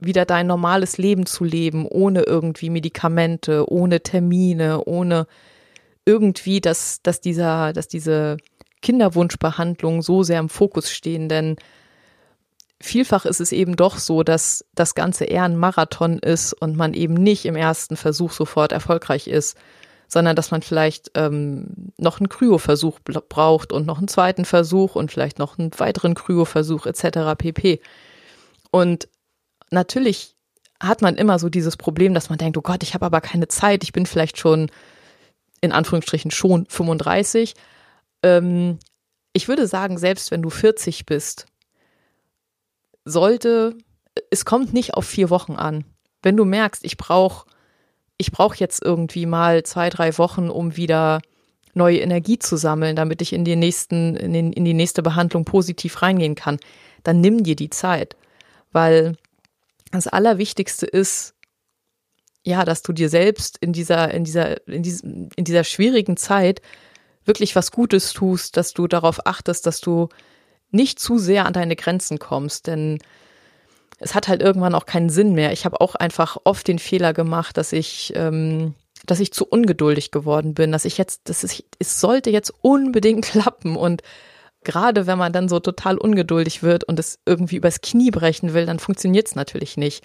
wieder 0.00 0.24
dein 0.24 0.46
normales 0.46 0.98
Leben 0.98 1.26
zu 1.26 1.44
leben, 1.44 1.86
ohne 1.86 2.22
irgendwie 2.22 2.70
Medikamente, 2.70 3.70
ohne 3.70 4.02
Termine, 4.02 4.84
ohne 4.84 5.26
irgendwie, 6.04 6.60
dass, 6.60 7.02
dass 7.02 7.20
dieser, 7.20 7.72
dass 7.72 7.88
diese 7.88 8.38
Kinderwunschbehandlungen 8.82 10.02
so 10.02 10.22
sehr 10.22 10.40
im 10.40 10.48
Fokus 10.48 10.90
stehen, 10.90 11.28
denn 11.28 11.56
vielfach 12.80 13.26
ist 13.26 13.40
es 13.40 13.52
eben 13.52 13.76
doch 13.76 13.98
so, 13.98 14.22
dass 14.22 14.64
das 14.74 14.94
Ganze 14.94 15.24
eher 15.24 15.44
ein 15.44 15.56
Marathon 15.56 16.18
ist 16.18 16.54
und 16.54 16.76
man 16.76 16.94
eben 16.94 17.14
nicht 17.14 17.44
im 17.44 17.56
ersten 17.56 17.96
Versuch 17.96 18.32
sofort 18.32 18.72
erfolgreich 18.72 19.26
ist, 19.28 19.56
sondern 20.08 20.34
dass 20.34 20.50
man 20.50 20.62
vielleicht 20.62 21.12
ähm, 21.14 21.92
noch 21.96 22.18
einen 22.18 22.28
Kryoversuch 22.28 22.98
braucht 23.28 23.72
und 23.72 23.86
noch 23.86 23.98
einen 23.98 24.08
zweiten 24.08 24.44
Versuch 24.44 24.96
und 24.96 25.12
vielleicht 25.12 25.38
noch 25.38 25.58
einen 25.58 25.70
weiteren 25.78 26.14
Kryoversuch 26.14 26.86
etc. 26.86 27.36
pp. 27.38 27.80
Und 28.72 29.08
natürlich 29.70 30.36
hat 30.80 31.02
man 31.02 31.16
immer 31.16 31.38
so 31.38 31.48
dieses 31.48 31.76
Problem, 31.76 32.14
dass 32.14 32.30
man 32.30 32.38
denkt, 32.38 32.56
oh 32.56 32.62
Gott, 32.62 32.82
ich 32.82 32.94
habe 32.94 33.06
aber 33.06 33.20
keine 33.20 33.48
Zeit, 33.48 33.82
ich 33.82 33.92
bin 33.92 34.06
vielleicht 34.06 34.38
schon 34.38 34.70
in 35.60 35.72
Anführungsstrichen 35.72 36.30
schon 36.30 36.66
35. 36.66 37.54
Ähm, 38.22 38.78
ich 39.32 39.46
würde 39.48 39.66
sagen, 39.66 39.98
selbst 39.98 40.30
wenn 40.30 40.42
du 40.42 40.50
40 40.50 41.04
bist, 41.06 41.46
sollte, 43.04 43.76
es 44.30 44.44
kommt 44.44 44.72
nicht 44.72 44.94
auf 44.94 45.06
vier 45.06 45.30
Wochen 45.30 45.52
an. 45.52 45.84
Wenn 46.22 46.36
du 46.36 46.44
merkst, 46.44 46.84
ich 46.84 46.96
brauche 46.96 47.46
ich 48.20 48.32
brauche 48.32 48.58
jetzt 48.58 48.82
irgendwie 48.84 49.24
mal 49.24 49.62
zwei, 49.62 49.88
drei 49.88 50.18
Wochen, 50.18 50.50
um 50.50 50.76
wieder 50.76 51.22
neue 51.72 52.00
Energie 52.00 52.38
zu 52.38 52.58
sammeln, 52.58 52.94
damit 52.94 53.22
ich 53.22 53.32
in 53.32 53.46
die 53.46 53.56
nächsten, 53.56 54.14
in, 54.14 54.34
den, 54.34 54.52
in 54.52 54.66
die 54.66 54.74
nächste 54.74 55.02
Behandlung 55.02 55.46
positiv 55.46 56.02
reingehen 56.02 56.34
kann, 56.34 56.58
dann 57.02 57.22
nimm 57.22 57.42
dir 57.42 57.56
die 57.56 57.70
Zeit. 57.70 58.16
Weil 58.72 59.16
das 59.90 60.06
Allerwichtigste 60.06 60.86
ist, 60.86 61.34
ja, 62.42 62.64
dass 62.64 62.82
du 62.82 62.92
dir 62.92 63.08
selbst 63.08 63.58
in 63.58 63.72
dieser, 63.72 64.12
in 64.12 64.24
dieser, 64.24 64.66
in 64.66 64.82
diesem, 64.82 65.28
in 65.36 65.44
dieser 65.44 65.64
schwierigen 65.64 66.16
Zeit 66.16 66.62
wirklich 67.24 67.54
was 67.54 67.70
Gutes 67.70 68.12
tust, 68.12 68.56
dass 68.56 68.72
du 68.72 68.86
darauf 68.86 69.26
achtest, 69.26 69.66
dass 69.66 69.80
du 69.80 70.08
nicht 70.70 70.98
zu 70.98 71.18
sehr 71.18 71.46
an 71.46 71.52
deine 71.52 71.76
Grenzen 71.76 72.18
kommst, 72.18 72.66
denn 72.66 72.98
es 73.98 74.14
hat 74.14 74.28
halt 74.28 74.40
irgendwann 74.40 74.74
auch 74.74 74.86
keinen 74.86 75.10
Sinn 75.10 75.34
mehr. 75.34 75.52
Ich 75.52 75.64
habe 75.64 75.80
auch 75.80 75.94
einfach 75.94 76.38
oft 76.44 76.66
den 76.66 76.78
Fehler 76.78 77.12
gemacht, 77.12 77.56
dass 77.58 77.72
ich, 77.72 78.12
ähm, 78.16 78.74
dass 79.04 79.20
ich 79.20 79.32
zu 79.32 79.44
ungeduldig 79.46 80.10
geworden 80.10 80.54
bin, 80.54 80.72
dass 80.72 80.86
ich 80.86 80.96
jetzt, 80.96 81.28
dass 81.28 81.42
es, 81.42 81.62
es 81.78 82.00
sollte 82.00 82.30
jetzt 82.30 82.54
unbedingt 82.62 83.24
klappen 83.26 83.76
und 83.76 84.02
gerade 84.64 85.06
wenn 85.06 85.18
man 85.18 85.32
dann 85.32 85.48
so 85.48 85.60
total 85.60 85.96
ungeduldig 85.96 86.62
wird 86.62 86.84
und 86.84 86.98
es 86.98 87.18
irgendwie 87.24 87.56
übers 87.56 87.80
Knie 87.80 88.10
brechen 88.10 88.54
will, 88.54 88.66
dann 88.66 88.78
funktioniert 88.78 89.26
es 89.26 89.34
natürlich 89.34 89.76
nicht. 89.76 90.04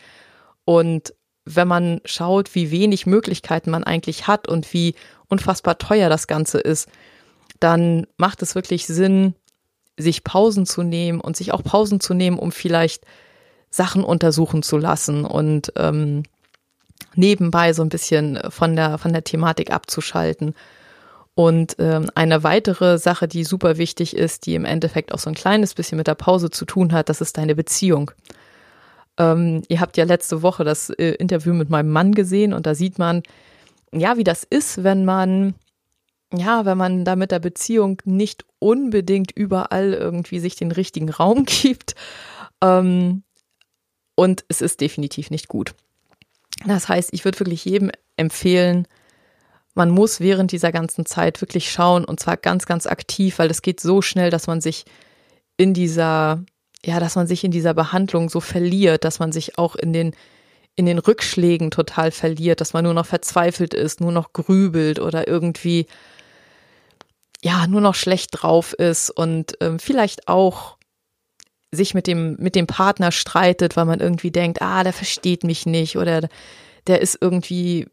Und 0.63 1.13
wenn 1.45 1.67
man 1.67 2.01
schaut, 2.05 2.55
wie 2.55 2.71
wenig 2.71 3.05
Möglichkeiten 3.05 3.69
man 3.69 3.83
eigentlich 3.83 4.27
hat 4.27 4.47
und 4.47 4.73
wie 4.73 4.95
unfassbar 5.27 5.77
teuer 5.77 6.09
das 6.09 6.27
Ganze 6.27 6.59
ist, 6.59 6.89
dann 7.59 8.07
macht 8.17 8.41
es 8.41 8.55
wirklich 8.55 8.87
Sinn, 8.87 9.35
sich 9.97 10.23
Pausen 10.23 10.65
zu 10.65 10.83
nehmen 10.83 11.21
und 11.21 11.37
sich 11.37 11.53
auch 11.53 11.63
Pausen 11.63 11.99
zu 11.99 12.13
nehmen, 12.13 12.39
um 12.39 12.51
vielleicht 12.51 13.05
Sachen 13.69 14.03
untersuchen 14.03 14.63
zu 14.63 14.77
lassen 14.77 15.25
und 15.25 15.71
ähm, 15.75 16.23
nebenbei 17.13 17.73
so 17.73 17.81
ein 17.81 17.89
bisschen 17.89 18.39
von 18.49 18.75
der 18.75 18.97
von 18.97 19.13
der 19.13 19.23
Thematik 19.23 19.71
abzuschalten 19.71 20.55
und 21.35 21.75
ähm, 21.79 22.09
eine 22.15 22.43
weitere 22.43 22.97
Sache, 22.97 23.27
die 23.27 23.43
super 23.43 23.77
wichtig 23.77 24.15
ist, 24.15 24.45
die 24.45 24.55
im 24.55 24.63
Endeffekt 24.63 25.13
auch 25.13 25.19
so 25.19 25.29
ein 25.29 25.35
kleines 25.35 25.73
bisschen 25.73 25.97
mit 25.97 26.07
der 26.07 26.15
Pause 26.15 26.49
zu 26.49 26.63
tun 26.65 26.93
hat, 26.93 27.09
das 27.09 27.19
ist 27.19 27.37
deine 27.37 27.55
Beziehung. 27.55 28.11
Ähm, 29.17 29.61
ihr 29.67 29.81
habt 29.81 29.97
ja 29.97 30.05
letzte 30.05 30.41
Woche 30.41 30.63
das 30.63 30.89
äh, 30.91 31.11
Interview 31.11 31.53
mit 31.53 31.69
meinem 31.69 31.91
Mann 31.91 32.13
gesehen 32.13 32.53
und 32.53 32.65
da 32.65 32.73
sieht 32.73 32.99
man, 32.99 33.21
ja, 33.91 34.17
wie 34.17 34.23
das 34.23 34.43
ist, 34.43 34.83
wenn 34.83 35.03
man, 35.03 35.55
ja, 36.33 36.65
wenn 36.65 36.77
man 36.77 37.03
da 37.03 37.17
mit 37.17 37.31
der 37.31 37.39
Beziehung 37.39 38.01
nicht 38.05 38.45
unbedingt 38.59 39.31
überall 39.31 39.93
irgendwie 39.93 40.39
sich 40.39 40.55
den 40.55 40.71
richtigen 40.71 41.09
Raum 41.09 41.45
gibt. 41.45 41.95
Ähm, 42.61 43.23
und 44.15 44.45
es 44.47 44.61
ist 44.61 44.79
definitiv 44.79 45.29
nicht 45.31 45.49
gut. 45.49 45.75
Das 46.65 46.87
heißt, 46.87 47.09
ich 47.11 47.25
würde 47.25 47.41
wirklich 47.41 47.65
jedem 47.65 47.91
empfehlen, 48.15 48.87
man 49.75 49.89
muss 49.89 50.21
während 50.21 50.51
dieser 50.51 50.71
ganzen 50.71 51.05
Zeit 51.05 51.41
wirklich 51.41 51.71
schauen 51.71 52.05
und 52.05 52.19
zwar 52.19 52.37
ganz, 52.37 52.65
ganz 52.65 52.87
aktiv, 52.87 53.37
weil 53.37 53.51
es 53.51 53.61
geht 53.61 53.79
so 53.79 54.01
schnell, 54.01 54.29
dass 54.29 54.47
man 54.47 54.61
sich 54.61 54.85
in 55.57 55.73
dieser, 55.73 56.43
ja, 56.83 56.99
dass 56.99 57.15
man 57.15 57.27
sich 57.27 57.43
in 57.43 57.51
dieser 57.51 57.73
Behandlung 57.73 58.29
so 58.29 58.39
verliert, 58.39 59.03
dass 59.03 59.19
man 59.19 59.33
sich 59.33 59.57
auch 59.57 59.75
in 59.75 59.91
den, 59.93 60.15
in 60.75 60.85
den 60.85 60.97
Rückschlägen 60.97 61.71
total 61.71 62.11
verliert, 62.11 62.61
dass 62.61 62.73
man 62.73 62.85
nur 62.85 62.93
noch 62.93 63.05
verzweifelt 63.05 63.73
ist, 63.73 63.99
nur 63.99 64.13
noch 64.13 64.31
grübelt 64.33 64.99
oder 64.99 65.27
irgendwie, 65.27 65.87
ja, 67.41 67.67
nur 67.67 67.81
noch 67.81 67.95
schlecht 67.95 68.29
drauf 68.31 68.73
ist 68.73 69.09
und 69.09 69.57
ähm, 69.59 69.77
vielleicht 69.79 70.29
auch 70.29 70.77
sich 71.71 71.93
mit 71.93 72.07
dem, 72.07 72.37
mit 72.39 72.55
dem 72.55 72.67
Partner 72.67 73.11
streitet, 73.11 73.75
weil 73.75 73.85
man 73.85 73.99
irgendwie 73.99 74.31
denkt, 74.31 74.61
ah, 74.61 74.83
der 74.83 74.93
versteht 74.93 75.43
mich 75.43 75.65
nicht 75.65 75.97
oder 75.97 76.29
der 76.87 77.01
ist 77.01 77.17
irgendwie 77.19 77.87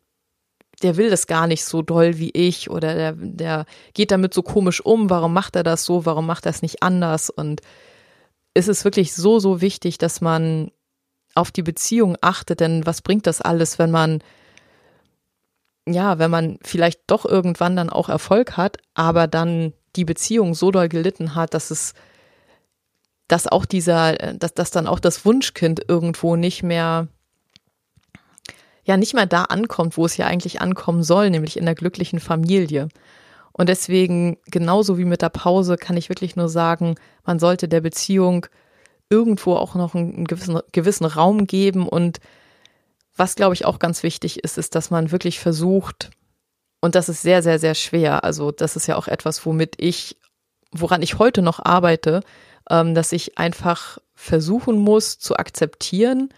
der 0.83 0.97
will 0.97 1.11
das 1.11 1.27
gar 1.27 1.47
nicht 1.47 1.65
so 1.65 1.83
doll 1.83 2.19
wie 2.19 2.31
ich 2.31 2.71
oder 2.71 2.95
der, 2.95 3.13
der 3.13 3.67
geht 3.95 4.11
damit 4.11 4.35
so 4.35 4.43
komisch 4.43 4.81
um, 4.81 5.11
warum 5.11 5.33
macht 5.33 5.57
er 5.57 5.63
das 5.63 5.85
so, 5.85 6.05
warum 6.07 6.27
macht 6.27 6.47
er 6.47 6.51
es 6.51 6.63
nicht 6.63 6.83
anders? 6.83 7.31
Und 7.31 7.61
es 8.55 8.69
ist 8.69 8.85
wirklich 8.85 9.15
so, 9.15 9.39
so 9.39 9.61
wichtig, 9.61 9.99
dass 9.99 10.21
man 10.21 10.71
auf 11.35 11.51
die 11.51 11.63
Beziehung 11.63 12.17
achtet, 12.21 12.61
denn 12.61 12.85
was 12.85 13.01
bringt 13.03 13.27
das 13.27 13.41
alles, 13.41 13.79
wenn 13.79 13.91
man, 13.91 14.23
ja, 15.89 16.19
wenn 16.19 16.31
man 16.31 16.59
vielleicht 16.63 17.01
doch 17.07 17.25
irgendwann 17.25 17.77
dann 17.77 17.91
auch 17.91 18.09
Erfolg 18.09 18.57
hat, 18.57 18.77
aber 18.95 19.27
dann 19.27 19.73
die 19.97 20.05
Beziehung 20.05 20.55
so 20.55 20.71
doll 20.71 20.89
gelitten 20.89 21.35
hat, 21.35 21.55
dass 21.55 21.71
es, 21.71 21.95
dass 23.29 23.47
auch 23.47 23.65
dieser, 23.65 24.15
dass, 24.35 24.55
dass 24.55 24.71
dann 24.71 24.87
auch 24.87 25.01
das 25.01 25.25
Wunschkind 25.25 25.83
irgendwo 25.89 26.37
nicht 26.37 26.63
mehr 26.63 27.09
ja 28.85 28.97
nicht 28.97 29.15
mehr 29.15 29.27
da 29.27 29.45
ankommt, 29.45 29.97
wo 29.97 30.05
es 30.05 30.17
ja 30.17 30.27
eigentlich 30.27 30.61
ankommen 30.61 31.03
soll, 31.03 31.31
nämlich 31.31 31.57
in 31.57 31.65
der 31.65 31.75
glücklichen 31.75 32.21
Familie. 32.21 32.89
Und 33.53 33.69
deswegen, 33.69 34.39
genauso 34.47 34.99
wie 34.99 35.05
mit 35.05 35.23
der 35.23 35.29
Pause, 35.29 35.77
kann 35.77 35.97
ich 35.97 36.09
wirklich 36.09 36.37
nur 36.37 36.49
sagen, 36.49 36.97
man 37.25 37.39
sollte 37.39 37.69
der 37.69 37.81
Beziehung 37.81 38.47
irgendwo 39.11 39.55
auch 39.55 39.75
noch 39.75 39.95
einen 39.95 40.25
gewissen, 40.25 40.59
gewissen 40.73 41.05
Raum 41.05 41.47
geben. 41.47 41.87
Und 41.87 42.19
was, 43.15 43.35
glaube 43.35 43.55
ich, 43.55 43.67
auch 43.67 43.79
ganz 43.79 44.03
wichtig 44.03 44.43
ist, 44.43 44.57
ist, 44.57 44.75
dass 44.75 44.91
man 44.91 45.13
wirklich 45.13 45.39
versucht, 45.39 46.11
und 46.81 46.95
das 46.95 47.09
ist 47.09 47.23
sehr, 47.23 47.43
sehr, 47.43 47.59
sehr 47.59 47.75
schwer. 47.75 48.25
Also 48.25 48.51
das 48.51 48.75
ist 48.75 48.87
ja 48.87 48.97
auch 48.97 49.07
etwas, 49.07 49.45
womit 49.47 49.75
ich, 49.79 50.17
woran 50.73 51.03
ich 51.03 51.19
heute 51.19 51.43
noch 51.43 51.61
arbeite, 51.61 52.23
ähm, 52.71 52.95
dass 52.95 53.13
ich 53.13 53.39
einfach 53.39 53.99
versuchen 54.15 54.79
muss 54.79 55.19
zu 55.19 55.37
akzeptieren, 55.37 56.31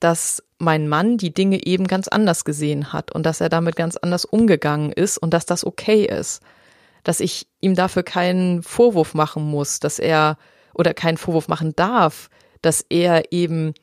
dass 0.00 0.42
mein 0.58 0.88
Mann 0.88 1.18
die 1.18 1.32
Dinge 1.32 1.64
eben 1.64 1.86
ganz 1.86 2.08
anders 2.08 2.44
gesehen 2.44 2.92
hat 2.92 3.12
und 3.12 3.24
dass 3.24 3.40
er 3.40 3.48
damit 3.48 3.76
ganz 3.76 3.96
anders 3.96 4.24
umgegangen 4.24 4.92
ist 4.92 5.18
und 5.18 5.32
dass 5.32 5.46
das 5.46 5.64
okay 5.64 6.04
ist. 6.04 6.42
Dass 7.04 7.20
ich 7.20 7.46
ihm 7.60 7.74
dafür 7.74 8.02
keinen 8.02 8.62
Vorwurf 8.62 9.14
machen 9.14 9.44
muss, 9.44 9.80
dass 9.80 9.98
er 9.98 10.36
oder 10.74 10.94
keinen 10.94 11.16
Vorwurf 11.16 11.48
machen 11.48 11.74
darf, 11.76 12.28
dass 12.62 12.84
er 12.88 13.32
eben 13.32 13.74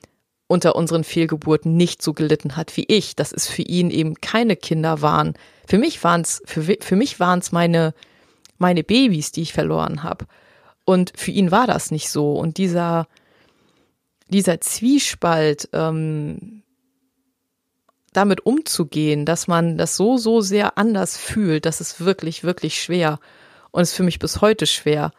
unter 0.47 0.75
unseren 0.75 1.03
Fehlgeburten 1.03 1.75
nicht 1.75 2.01
so 2.01 2.13
gelitten 2.13 2.55
hat 2.55 2.77
wie 2.77 2.85
ich, 2.87 3.15
dass 3.15 3.31
es 3.31 3.47
für 3.47 3.63
ihn 3.63 3.89
eben 3.89 4.15
keine 4.15 4.55
Kinder 4.55 5.01
waren. 5.01 5.33
Für 5.67 5.77
mich 5.77 6.03
waren 6.03 6.21
es 6.21 6.41
für, 6.45 6.61
für 6.79 6.95
mich 6.95 7.19
waren 7.19 7.39
es 7.39 7.51
meine 7.51 7.93
meine 8.57 8.83
Babys, 8.83 9.31
die 9.31 9.41
ich 9.41 9.53
verloren 9.53 10.03
habe. 10.03 10.25
Und 10.85 11.13
für 11.15 11.31
ihn 11.31 11.51
war 11.51 11.67
das 11.67 11.91
nicht 11.91 12.09
so. 12.09 12.33
Und 12.33 12.57
dieser 12.57 13.07
dieser 14.29 14.59
Zwiespalt, 14.61 15.69
ähm, 15.73 16.63
damit 18.13 18.45
umzugehen, 18.45 19.25
dass 19.25 19.47
man 19.47 19.77
das 19.77 19.97
so 19.97 20.17
so 20.17 20.41
sehr 20.41 20.77
anders 20.77 21.17
fühlt, 21.17 21.65
das 21.65 21.81
ist 21.81 21.99
wirklich 21.99 22.43
wirklich 22.43 22.81
schwer 22.81 23.19
und 23.71 23.81
ist 23.81 23.93
für 23.93 24.03
mich 24.03 24.19
bis 24.19 24.41
heute 24.41 24.65
schwer. 24.67 25.11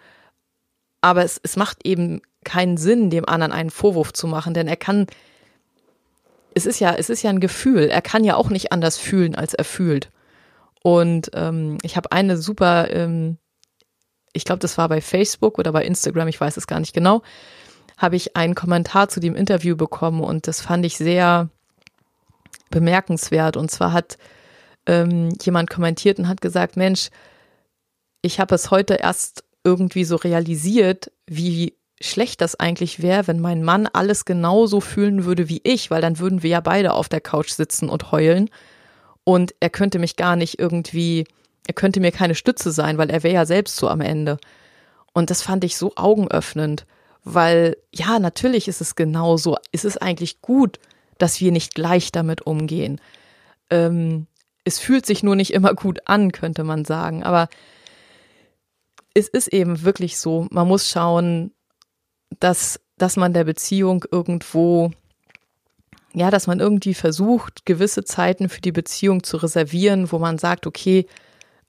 Aber 1.03 1.23
es, 1.23 1.39
es 1.43 1.57
macht 1.57 1.87
eben 1.87 2.23
keinen 2.43 2.79
Sinn, 2.79 3.11
dem 3.11 3.29
anderen 3.29 3.53
einen 3.53 3.71
Vorwurf 3.71 4.13
zu 4.13 4.27
machen, 4.27 4.55
denn 4.55 4.67
er 4.67 4.77
kann, 4.77 5.07
es 6.55 6.65
ist 6.65 6.81
ja, 6.81 6.95
es 6.95 7.11
ist 7.11 7.23
ja 7.23 7.31
ein 7.31 7.41
Gefühl, 7.41 7.89
er 7.89 8.01
kann 8.01 8.25
ja 8.25 8.37
auch 8.37 8.49
nicht 8.49 8.73
anders 8.73 8.97
fühlen, 8.97 9.35
als 9.35 9.53
er 9.53 9.65
fühlt. 9.65 10.11
Und 10.83 11.31
ähm, 11.35 11.79
ich 11.83 11.97
habe 11.97 12.13
eine 12.13 12.39
super, 12.39 12.91
ähm, 12.91 13.39
ich 14.33 14.45
glaube, 14.45 14.61
das 14.61 14.79
war 14.79 14.89
bei 14.89 15.01
Facebook 15.01 15.59
oder 15.59 15.73
bei 15.73 15.85
Instagram, 15.85 16.29
ich 16.29 16.41
weiß 16.41 16.57
es 16.57 16.67
gar 16.67 16.81
nicht 16.81 16.95
genau, 16.95 17.23
habe 17.97 18.17
ich 18.17 18.37
einen 18.37 18.55
Kommentar 18.55 19.09
zu 19.09 19.21
dem 19.21 19.35
Interview 19.35 19.77
bekommen 19.77 20.21
und 20.21 20.47
das 20.47 20.61
fand 20.61 20.85
ich 20.85 20.97
sehr 20.97 21.49
bemerkenswert. 22.71 23.57
Und 23.57 23.71
zwar 23.71 23.93
hat 23.93 24.19
ähm, 24.87 25.31
jemand 25.43 25.71
kommentiert 25.71 26.19
und 26.19 26.29
hat 26.29 26.41
gesagt, 26.41 26.77
Mensch, 26.77 27.11
ich 28.23 28.41
habe 28.41 28.55
es 28.55 28.71
heute 28.71 28.95
erst 28.95 29.45
irgendwie 29.65 30.05
so 30.05 30.17
realisiert, 30.17 31.11
wie 31.27 31.75
schlecht 32.01 32.41
das 32.41 32.61
eigentlich 32.61 33.03
wäre, 33.03 33.27
wenn 33.27 33.41
mein 33.41 33.63
Mann 33.63 33.87
alles 33.87 34.25
genauso 34.25 34.81
fühlen 34.81 35.25
würde 35.25 35.49
wie 35.49 35.61
ich, 35.65 35.91
weil 35.91 36.03
dann 36.03 36.19
würden 36.19 36.43
wir 36.43 36.51
ja 36.51 36.61
beide 36.61 36.93
auf 36.93 37.09
der 37.09 37.23
Couch 37.23 37.51
sitzen 37.51 37.89
und 37.89 38.13
heulen 38.13 38.51
und 39.25 39.55
er 39.59 39.71
könnte 39.71 39.99
mich 39.99 40.15
gar 40.15 40.37
nicht 40.37 40.59
irgendwie, 40.61 41.27
er 41.67 41.75
könnte 41.75 41.99
mir 41.99 42.13
keine 42.13 42.37
Stütze 42.37 42.71
sein, 42.71 42.97
weil 42.97 43.11
er 43.11 43.25
wäre 43.25 43.35
ja 43.35 43.47
selbst 43.47 43.77
so 43.77 43.89
am 43.89 44.01
Ende. 44.01 44.39
Und 45.15 45.31
das 45.31 45.43
fand 45.43 45.65
ich 45.65 45.77
so 45.77 45.93
augenöffnend, 45.97 46.87
weil 47.27 47.77
ja, 47.93 48.21
natürlich 48.21 48.69
ist 48.69 48.81
es 48.81 48.95
genauso, 48.95 49.57
ist 49.73 49.85
es 49.85 49.99
eigentlich 49.99 50.41
gut, 50.41 50.79
dass 51.19 51.41
wir 51.41 51.51
nicht 51.51 51.75
gleich 51.75 52.13
damit 52.13 52.43
umgehen. 52.43 53.01
Ähm, 53.69 54.29
es 54.63 54.79
fühlt 54.79 55.05
sich 55.07 55.25
nur 55.25 55.35
nicht 55.35 55.53
immer 55.53 55.75
gut 55.75 56.01
an, 56.07 56.31
könnte 56.31 56.63
man 56.63 56.85
sagen, 56.85 57.25
aber 57.25 57.49
es 59.13 59.27
ist 59.27 59.49
eben 59.49 59.83
wirklich 59.83 60.19
so, 60.19 60.47
man 60.51 60.69
muss 60.69 60.89
schauen, 60.89 61.53
dass, 62.39 62.81
dass 62.97 63.17
man 63.17 63.33
der 63.33 63.45
Beziehung 63.45 64.05
irgendwo, 64.09 64.93
ja, 66.15 66.31
dass 66.31 66.47
man 66.47 66.61
irgendwie 66.61 66.95
versucht, 66.95 67.67
gewisse 67.67 68.05
Zeiten 68.05 68.49
für 68.49 68.61
die 68.61 68.73
Beziehung 68.73 69.25
zu 69.25 69.39
reservieren, 69.39 70.13
wo 70.13 70.21
man 70.21 70.39
sagt, 70.39 70.65
okay, 70.65 71.07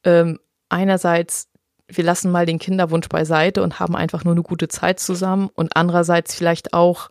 ähm, 0.04 0.40
einerseits, 0.70 1.50
wir 1.88 2.04
lassen 2.04 2.32
mal 2.32 2.46
den 2.46 2.60
Kinderwunsch 2.60 3.08
beiseite 3.08 3.64
und 3.64 3.80
haben 3.80 3.96
einfach 3.96 4.24
nur 4.24 4.34
eine 4.34 4.44
gute 4.44 4.68
Zeit 4.68 5.00
zusammen. 5.00 5.50
Und 5.54 5.76
andererseits 5.76 6.36
vielleicht 6.36 6.74
auch, 6.74 7.10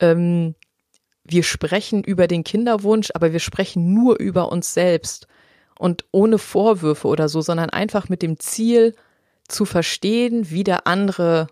ähm, 0.00 0.54
wir 1.24 1.42
sprechen 1.42 2.04
über 2.04 2.28
den 2.28 2.44
Kinderwunsch, 2.44 3.10
aber 3.14 3.32
wir 3.32 3.40
sprechen 3.40 3.92
nur 3.94 4.18
über 4.18 4.52
uns 4.52 4.74
selbst 4.74 5.26
und 5.78 6.04
ohne 6.12 6.38
Vorwürfe 6.38 7.08
oder 7.08 7.28
so, 7.28 7.40
sondern 7.40 7.70
einfach 7.70 8.08
mit 8.08 8.22
dem 8.22 8.38
Ziel 8.38 8.94
zu 9.48 9.64
verstehen, 9.64 10.50
wie 10.50 10.64
der 10.64 10.86
andere 10.86 11.48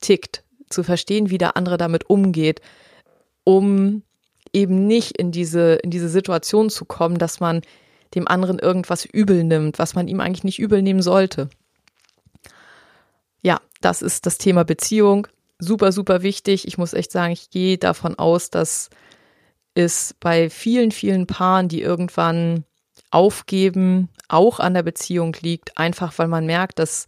tickt, 0.00 0.44
zu 0.70 0.82
verstehen, 0.82 1.30
wie 1.30 1.38
der 1.38 1.56
andere 1.56 1.76
damit 1.76 2.08
umgeht, 2.08 2.60
um 3.44 4.02
eben 4.52 4.86
nicht 4.86 5.18
in 5.18 5.32
diese, 5.32 5.74
in 5.74 5.90
diese 5.90 6.08
Situation 6.08 6.70
zu 6.70 6.84
kommen, 6.84 7.18
dass 7.18 7.40
man 7.40 7.62
dem 8.14 8.28
anderen 8.28 8.58
irgendwas 8.58 9.04
übel 9.04 9.44
nimmt, 9.44 9.78
was 9.78 9.94
man 9.94 10.08
ihm 10.08 10.20
eigentlich 10.20 10.44
nicht 10.44 10.58
übel 10.58 10.82
nehmen 10.82 11.02
sollte. 11.02 11.48
Ja, 13.42 13.60
das 13.80 14.02
ist 14.02 14.26
das 14.26 14.38
Thema 14.38 14.64
Beziehung. 14.64 15.26
Super, 15.58 15.92
super 15.92 16.22
wichtig. 16.22 16.66
Ich 16.66 16.78
muss 16.78 16.92
echt 16.92 17.12
sagen, 17.12 17.32
ich 17.32 17.50
gehe 17.50 17.78
davon 17.78 18.18
aus, 18.18 18.50
dass 18.50 18.90
es 19.74 20.14
bei 20.20 20.50
vielen, 20.50 20.90
vielen 20.90 21.26
Paaren, 21.26 21.68
die 21.68 21.82
irgendwann 21.82 22.64
aufgeben, 23.10 24.08
auch 24.28 24.60
an 24.60 24.74
der 24.74 24.82
Beziehung 24.82 25.34
liegt, 25.40 25.78
einfach 25.78 26.18
weil 26.18 26.28
man 26.28 26.46
merkt, 26.46 26.78
dass 26.78 27.06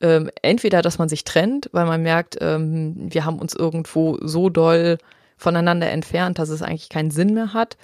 ähm, 0.00 0.30
entweder, 0.42 0.82
dass 0.82 0.98
man 0.98 1.08
sich 1.08 1.24
trennt, 1.24 1.68
weil 1.72 1.86
man 1.86 2.02
merkt, 2.02 2.38
ähm, 2.40 2.94
wir 3.12 3.24
haben 3.24 3.38
uns 3.38 3.54
irgendwo 3.54 4.18
so 4.20 4.48
doll 4.48 4.98
voneinander 5.36 5.90
entfernt, 5.90 6.38
dass 6.38 6.50
es 6.50 6.62
eigentlich 6.62 6.88
keinen 6.88 7.10
Sinn 7.10 7.34
mehr 7.34 7.52
hat. 7.52 7.76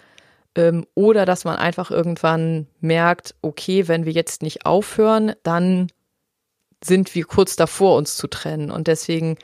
Ähm, 0.56 0.86
oder 0.94 1.24
dass 1.26 1.44
man 1.44 1.56
einfach 1.56 1.90
irgendwann 1.90 2.66
merkt, 2.80 3.34
okay, 3.42 3.88
wenn 3.88 4.04
wir 4.04 4.12
jetzt 4.12 4.42
nicht 4.42 4.66
aufhören, 4.66 5.32
dann 5.42 5.88
sind 6.82 7.14
wir 7.14 7.24
kurz 7.24 7.56
davor, 7.56 7.96
uns 7.96 8.16
zu 8.16 8.28
trennen. 8.28 8.70
Und 8.70 8.86
deswegen 8.86 9.36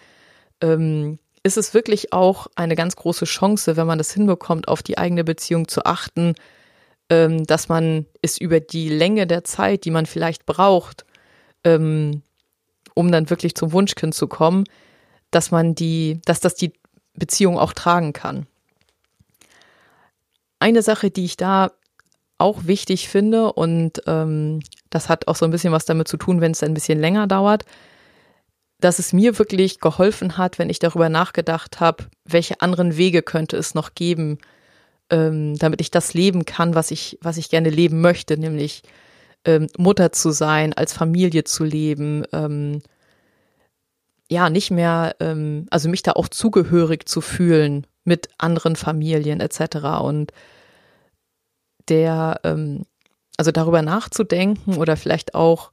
ähm, 0.60 1.18
ist 1.42 1.56
es 1.56 1.74
wirklich 1.74 2.12
auch 2.12 2.48
eine 2.54 2.76
ganz 2.76 2.96
große 2.96 3.24
Chance, 3.24 3.76
wenn 3.76 3.86
man 3.86 3.98
das 3.98 4.12
hinbekommt, 4.12 4.68
auf 4.68 4.82
die 4.82 4.98
eigene 4.98 5.24
Beziehung 5.24 5.68
zu 5.68 5.84
achten, 5.84 6.34
ähm, 7.08 7.44
dass 7.44 7.68
man 7.68 8.06
es 8.22 8.38
über 8.38 8.60
die 8.60 8.88
Länge 8.88 9.26
der 9.26 9.44
Zeit, 9.44 9.84
die 9.84 9.90
man 9.90 10.06
vielleicht 10.06 10.46
braucht, 10.46 11.04
ähm, 11.64 12.22
um 12.94 13.10
dann 13.10 13.30
wirklich 13.30 13.54
zum 13.54 13.72
Wunschkind 13.72 14.14
zu 14.14 14.28
kommen, 14.28 14.64
dass 15.30 15.50
man 15.50 15.74
die, 15.74 16.20
dass 16.24 16.40
das 16.40 16.54
die 16.54 16.72
Beziehung 17.14 17.58
auch 17.58 17.72
tragen 17.72 18.12
kann. 18.12 18.46
Eine 20.60 20.82
Sache, 20.82 21.10
die 21.10 21.24
ich 21.24 21.36
da 21.38 21.72
auch 22.38 22.66
wichtig 22.66 23.08
finde 23.08 23.52
und 23.52 24.02
ähm, 24.06 24.60
das 24.90 25.08
hat 25.08 25.26
auch 25.26 25.36
so 25.36 25.44
ein 25.46 25.50
bisschen 25.50 25.72
was 25.72 25.86
damit 25.86 26.06
zu 26.06 26.18
tun, 26.18 26.40
wenn 26.40 26.52
es 26.52 26.62
ein 26.62 26.74
bisschen 26.74 27.00
länger 27.00 27.26
dauert, 27.26 27.64
dass 28.78 28.98
es 28.98 29.12
mir 29.12 29.38
wirklich 29.38 29.80
geholfen 29.80 30.36
hat, 30.36 30.58
wenn 30.58 30.70
ich 30.70 30.78
darüber 30.78 31.08
nachgedacht 31.08 31.80
habe, 31.80 32.04
welche 32.24 32.60
anderen 32.60 32.96
Wege 32.96 33.22
könnte 33.22 33.56
es 33.56 33.74
noch 33.74 33.94
geben, 33.94 34.38
ähm, 35.10 35.56
damit 35.58 35.80
ich 35.80 35.90
das 35.90 36.14
leben 36.14 36.44
kann, 36.44 36.74
was 36.74 36.90
ich, 36.90 37.18
was 37.22 37.36
ich 37.38 37.50
gerne 37.50 37.70
leben 37.70 38.00
möchte, 38.00 38.38
nämlich 38.38 38.82
ähm, 39.46 39.66
Mutter 39.78 40.12
zu 40.12 40.30
sein, 40.30 40.72
als 40.74 40.92
Familie 40.92 41.44
zu 41.44 41.64
leben, 41.64 42.24
ähm, 42.32 42.82
ja, 44.30 44.48
nicht 44.50 44.70
mehr, 44.70 45.16
ähm, 45.20 45.66
also 45.70 45.88
mich 45.88 46.02
da 46.02 46.12
auch 46.12 46.28
zugehörig 46.28 47.08
zu 47.08 47.20
fühlen 47.20 47.86
mit 48.04 48.28
anderen 48.38 48.76
Familien 48.76 49.40
etc. 49.40 50.00
Und 50.02 50.32
der, 51.88 52.40
ähm, 52.44 52.84
also 53.36 53.50
darüber 53.50 53.82
nachzudenken 53.82 54.76
oder 54.76 54.96
vielleicht 54.96 55.34
auch 55.34 55.70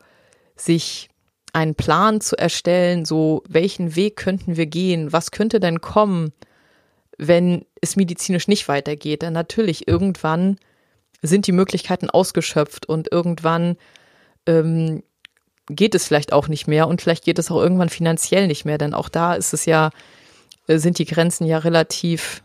sich 0.56 1.10
einen 1.54 1.76
Plan 1.76 2.22
zu 2.22 2.38
erstellen, 2.38 3.06
so 3.06 3.44
welchen 3.48 3.96
Weg 3.96 4.16
könnten 4.18 4.58
wir 4.58 4.66
gehen, 4.66 5.14
was 5.14 5.32
könnte 5.32 5.60
denn 5.60 5.82
kommen, 5.82 6.34
wenn 7.18 7.66
es 7.82 7.96
medizinisch 7.96 8.48
nicht 8.48 8.68
weitergeht. 8.68 9.22
Denn 9.22 9.34
natürlich 9.34 9.88
irgendwann 9.88 10.58
sind 11.22 11.48
die 11.48 11.52
Möglichkeiten 11.52 12.10
ausgeschöpft 12.10 12.88
und 12.88 13.12
irgendwann 13.12 13.78
ähm, 14.46 15.04
geht 15.70 15.96
es 15.96 16.08
vielleicht 16.08 16.32
auch 16.32 16.48
nicht 16.48 16.68
mehr 16.68 16.88
und 16.88 17.02
vielleicht 17.02 17.26
geht 17.26 17.40
es 17.40 17.52
auch 17.52 17.62
irgendwann 17.62 17.90
finanziell 17.90 18.48
nicht 18.48 18.66
mehr, 18.66 18.78
denn 18.78 18.94
auch 18.94 19.10
da 19.10 19.34
ist 19.34 19.54
es 19.54 19.66
ja, 19.66 19.90
sind 20.68 21.00
die 21.00 21.06
Grenzen 21.06 21.46
ja 21.46 21.60
relativ, 21.60 22.44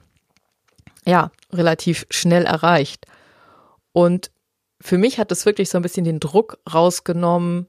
ja, 1.05 1.31
relativ 1.53 2.07
schnell 2.11 2.45
erreicht. 2.45 3.07
Und 3.93 4.31
für 4.81 4.99
mich 4.99 5.19
hat 5.19 5.31
es 5.33 5.47
wirklich 5.47 5.69
so 5.69 5.79
ein 5.79 5.83
bisschen 5.83 6.05
den 6.05 6.21
Druck 6.21 6.59
rausgenommen, 6.73 7.67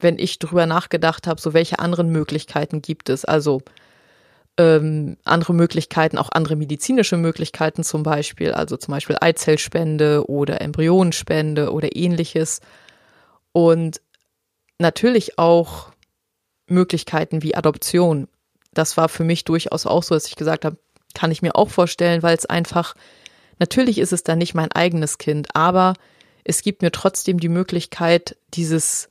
wenn 0.00 0.18
ich 0.18 0.38
drüber 0.38 0.66
nachgedacht 0.66 1.26
habe, 1.26 1.40
so 1.40 1.54
welche 1.54 1.78
anderen 1.78 2.10
Möglichkeiten 2.10 2.82
gibt 2.82 3.08
es. 3.08 3.24
Also 3.24 3.62
ähm, 4.58 5.16
andere 5.24 5.54
Möglichkeiten, 5.54 6.18
auch 6.18 6.28
andere 6.32 6.56
medizinische 6.56 7.16
Möglichkeiten 7.16 7.84
zum 7.84 8.02
Beispiel, 8.02 8.52
also 8.52 8.76
zum 8.76 8.92
Beispiel 8.92 9.16
Eizellspende 9.20 10.28
oder 10.28 10.60
Embryonenspende 10.60 11.72
oder 11.72 11.96
ähnliches. 11.96 12.60
Und 13.52 14.00
natürlich 14.78 15.38
auch 15.38 15.92
Möglichkeiten 16.66 17.42
wie 17.42 17.54
Adoption. 17.54 18.28
Das 18.74 18.96
war 18.96 19.08
für 19.08 19.24
mich 19.24 19.44
durchaus 19.44 19.86
auch 19.86 20.02
so, 20.02 20.14
dass 20.14 20.26
ich 20.26 20.36
gesagt 20.36 20.64
habe, 20.64 20.76
kann 21.14 21.30
ich 21.30 21.42
mir 21.42 21.56
auch 21.56 21.70
vorstellen, 21.70 22.22
weil 22.22 22.36
es 22.36 22.46
einfach, 22.46 22.94
natürlich 23.58 23.98
ist 23.98 24.12
es 24.12 24.22
dann 24.22 24.38
nicht 24.38 24.54
mein 24.54 24.72
eigenes 24.72 25.18
Kind, 25.18 25.54
aber 25.54 25.94
es 26.44 26.62
gibt 26.62 26.82
mir 26.82 26.90
trotzdem 26.90 27.38
die 27.38 27.48
Möglichkeit, 27.48 28.36
dieses, 28.54 29.08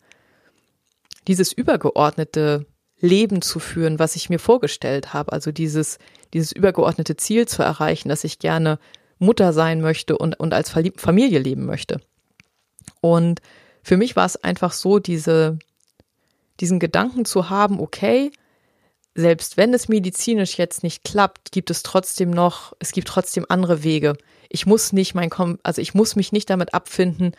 dieses 1.27 1.53
übergeordnete 1.53 2.65
Leben 2.99 3.41
zu 3.41 3.59
führen, 3.59 3.99
was 3.99 4.15
ich 4.15 4.29
mir 4.29 4.39
vorgestellt 4.39 5.13
habe. 5.13 5.31
Also 5.31 5.51
dieses, 5.51 5.97
dieses 6.33 6.51
übergeordnete 6.51 7.17
Ziel 7.17 7.47
zu 7.47 7.63
erreichen, 7.63 8.09
dass 8.09 8.23
ich 8.23 8.39
gerne 8.39 8.79
Mutter 9.17 9.53
sein 9.53 9.81
möchte 9.81 10.17
und, 10.17 10.39
und 10.39 10.53
als 10.53 10.69
Familie 10.69 11.39
leben 11.39 11.65
möchte. 11.65 12.01
Und 13.01 13.41
für 13.83 13.97
mich 13.97 14.15
war 14.15 14.25
es 14.25 14.43
einfach 14.43 14.73
so, 14.73 14.99
diese, 14.99 15.57
diesen 16.59 16.79
Gedanken 16.79 17.25
zu 17.25 17.49
haben, 17.49 17.79
okay, 17.79 18.31
selbst 19.13 19.57
wenn 19.57 19.73
es 19.73 19.89
medizinisch 19.89 20.57
jetzt 20.57 20.83
nicht 20.83 21.03
klappt, 21.03 21.51
gibt 21.51 21.69
es 21.69 21.83
trotzdem 21.83 22.29
noch, 22.31 22.73
es 22.79 22.91
gibt 22.91 23.07
trotzdem 23.07 23.45
andere 23.49 23.83
Wege. 23.83 24.17
Ich 24.49 24.65
muss 24.65 24.93
nicht 24.93 25.15
mein, 25.15 25.29
also 25.63 25.81
ich 25.81 25.93
muss 25.93 26.15
mich 26.15 26.31
nicht 26.31 26.49
damit 26.49 26.73
abfinden, 26.73 27.33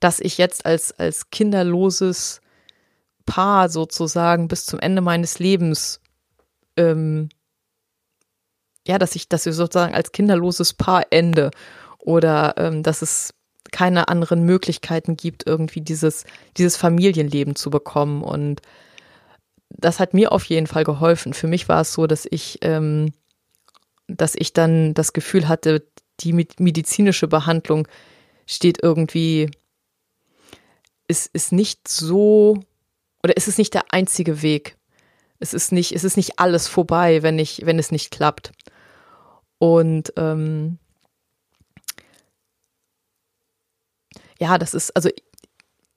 dass 0.00 0.20
ich 0.20 0.38
jetzt 0.38 0.64
als, 0.64 0.92
als 0.92 1.30
kinderloses 1.30 2.40
Paar 3.26 3.68
sozusagen 3.68 4.48
bis 4.48 4.64
zum 4.64 4.78
Ende 4.78 5.02
meines 5.02 5.38
Lebens, 5.38 6.00
ähm, 6.76 7.28
ja, 8.86 8.98
dass 8.98 9.16
ich, 9.16 9.28
dass 9.28 9.44
wir 9.44 9.52
sozusagen 9.52 9.94
als 9.94 10.12
kinderloses 10.12 10.72
Paar 10.72 11.06
ende 11.10 11.50
oder 11.98 12.54
ähm, 12.56 12.82
dass 12.82 13.02
es 13.02 13.34
keine 13.70 14.08
anderen 14.08 14.44
Möglichkeiten 14.44 15.16
gibt, 15.16 15.46
irgendwie 15.46 15.80
dieses, 15.82 16.24
dieses 16.56 16.76
Familienleben 16.76 17.54
zu 17.54 17.68
bekommen. 17.70 18.22
Und 18.22 18.62
das 19.70 20.00
hat 20.00 20.14
mir 20.14 20.32
auf 20.32 20.44
jeden 20.44 20.66
Fall 20.66 20.84
geholfen. 20.84 21.34
Für 21.34 21.46
mich 21.46 21.68
war 21.68 21.82
es 21.82 21.92
so, 21.92 22.06
dass 22.06 22.26
ich, 22.30 22.58
ähm, 22.62 23.12
dass 24.06 24.34
ich 24.34 24.52
dann 24.52 24.94
das 24.94 25.12
Gefühl 25.12 25.48
hatte, 25.48 25.86
die 26.20 26.32
medizinische 26.32 27.28
Behandlung 27.28 27.86
steht 28.46 28.82
irgendwie, 28.82 29.50
ist, 31.06 31.30
ist 31.32 31.52
nicht 31.52 31.86
so, 31.86 32.60
oder 33.22 33.36
ist 33.36 33.48
es 33.48 33.58
nicht 33.58 33.74
der 33.74 33.92
einzige 33.92 34.42
Weg. 34.42 34.76
Es 35.38 35.54
ist 35.54 35.70
nicht, 35.70 35.92
es 35.92 36.02
ist 36.02 36.16
nicht 36.16 36.38
alles 36.38 36.66
vorbei, 36.66 37.22
wenn 37.22 37.38
ich, 37.38 37.62
wenn 37.64 37.78
es 37.78 37.92
nicht 37.92 38.10
klappt. 38.10 38.52
Und 39.58 40.12
ähm, 40.16 40.78
ja, 44.40 44.58
das 44.58 44.74
ist, 44.74 44.94
also 44.96 45.10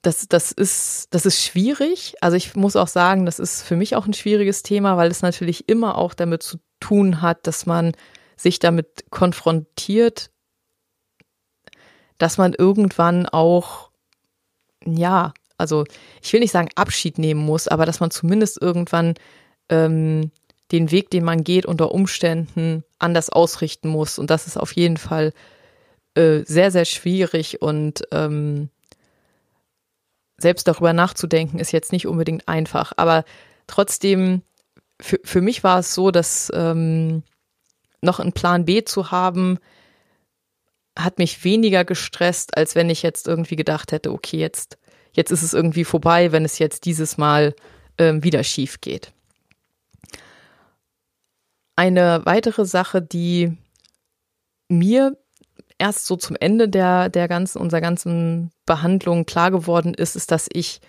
das, 0.02 0.26
das 0.28 0.50
ist, 0.50 1.08
das 1.14 1.26
ist 1.26 1.42
schwierig. 1.42 2.14
Also 2.20 2.36
ich 2.36 2.54
muss 2.56 2.76
auch 2.76 2.88
sagen, 2.88 3.24
das 3.24 3.38
ist 3.38 3.62
für 3.62 3.76
mich 3.76 3.94
auch 3.94 4.06
ein 4.06 4.12
schwieriges 4.12 4.62
Thema, 4.62 4.96
weil 4.96 5.10
es 5.10 5.22
natürlich 5.22 5.68
immer 5.68 5.96
auch 5.96 6.12
damit 6.12 6.42
zu 6.42 6.58
tun 6.80 7.22
hat, 7.22 7.46
dass 7.46 7.66
man 7.66 7.92
sich 8.36 8.58
damit 8.58 9.04
konfrontiert, 9.10 10.30
dass 12.18 12.36
man 12.36 12.52
irgendwann 12.52 13.26
auch, 13.26 13.90
ja, 14.84 15.32
also 15.56 15.84
ich 16.20 16.32
will 16.32 16.40
nicht 16.40 16.50
sagen 16.50 16.70
Abschied 16.74 17.18
nehmen 17.18 17.40
muss, 17.40 17.68
aber 17.68 17.86
dass 17.86 18.00
man 18.00 18.10
zumindest 18.10 18.60
irgendwann 18.60 19.14
ähm, 19.68 20.32
den 20.72 20.90
Weg, 20.90 21.10
den 21.10 21.22
man 21.22 21.44
geht, 21.44 21.64
unter 21.64 21.92
Umständen 21.92 22.82
anders 22.98 23.30
ausrichten 23.30 23.88
muss. 23.88 24.18
Und 24.18 24.30
das 24.30 24.48
ist 24.48 24.56
auf 24.56 24.72
jeden 24.72 24.96
Fall 24.96 25.32
äh, 26.16 26.40
sehr, 26.44 26.72
sehr 26.72 26.86
schwierig 26.86 27.62
und 27.62 28.02
ähm, 28.10 28.70
selbst 30.42 30.68
darüber 30.68 30.92
nachzudenken, 30.92 31.58
ist 31.58 31.72
jetzt 31.72 31.92
nicht 31.92 32.06
unbedingt 32.06 32.48
einfach. 32.48 32.92
Aber 32.96 33.24
trotzdem, 33.66 34.42
für, 35.00 35.18
für 35.24 35.40
mich 35.40 35.64
war 35.64 35.78
es 35.78 35.94
so, 35.94 36.10
dass 36.10 36.50
ähm, 36.54 37.22
noch 38.02 38.20
einen 38.20 38.32
Plan 38.32 38.64
B 38.64 38.84
zu 38.84 39.10
haben, 39.10 39.58
hat 40.98 41.18
mich 41.18 41.44
weniger 41.44 41.84
gestresst, 41.84 42.56
als 42.56 42.74
wenn 42.74 42.90
ich 42.90 43.02
jetzt 43.02 43.26
irgendwie 43.26 43.56
gedacht 43.56 43.92
hätte, 43.92 44.12
okay, 44.12 44.36
jetzt, 44.38 44.78
jetzt 45.12 45.30
ist 45.30 45.42
es 45.42 45.54
irgendwie 45.54 45.84
vorbei, 45.84 46.32
wenn 46.32 46.44
es 46.44 46.58
jetzt 46.58 46.84
dieses 46.84 47.16
Mal 47.16 47.54
ähm, 47.98 48.22
wieder 48.22 48.44
schief 48.44 48.80
geht. 48.80 49.12
Eine 51.76 52.20
weitere 52.24 52.66
Sache, 52.66 53.00
die 53.00 53.56
mir 54.68 55.16
erst 55.82 56.06
so 56.06 56.14
zum 56.14 56.36
Ende 56.38 56.68
der, 56.68 57.08
der 57.08 57.26
ganzen, 57.26 57.58
unserer 57.58 57.80
ganzen 57.80 58.52
Behandlung 58.66 59.26
klar 59.26 59.50
geworden 59.50 59.94
ist, 59.94 60.14
ist, 60.14 60.30
dass 60.30 60.48
ich, 60.52 60.80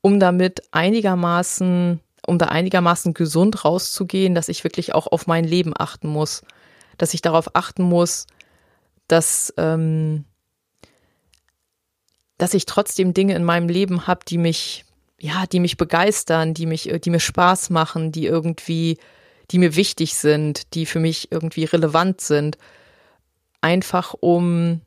um 0.00 0.18
damit 0.18 0.62
einigermaßen, 0.72 2.00
um 2.26 2.38
da 2.38 2.46
einigermaßen 2.46 3.14
gesund 3.14 3.64
rauszugehen, 3.64 4.34
dass 4.34 4.48
ich 4.48 4.64
wirklich 4.64 4.92
auch 4.92 5.06
auf 5.06 5.28
mein 5.28 5.44
Leben 5.44 5.72
achten 5.76 6.08
muss. 6.08 6.42
Dass 6.98 7.14
ich 7.14 7.22
darauf 7.22 7.54
achten 7.54 7.84
muss, 7.84 8.26
dass, 9.06 9.54
ähm, 9.56 10.24
dass 12.38 12.54
ich 12.54 12.66
trotzdem 12.66 13.14
Dinge 13.14 13.36
in 13.36 13.44
meinem 13.44 13.68
Leben 13.68 14.08
habe, 14.08 14.24
die 14.26 14.38
mich, 14.38 14.84
ja, 15.20 15.46
die 15.46 15.60
mich 15.60 15.76
begeistern, 15.76 16.54
die 16.54 16.66
mich, 16.66 16.92
die 17.04 17.10
mir 17.10 17.20
Spaß 17.20 17.70
machen, 17.70 18.10
die 18.10 18.26
irgendwie, 18.26 18.98
die 19.52 19.58
mir 19.58 19.76
wichtig 19.76 20.14
sind, 20.14 20.74
die 20.74 20.86
für 20.86 20.98
mich 20.98 21.30
irgendwie 21.30 21.62
relevant 21.62 22.20
sind 22.20 22.58
einfach 23.62 24.14
um 24.20 24.82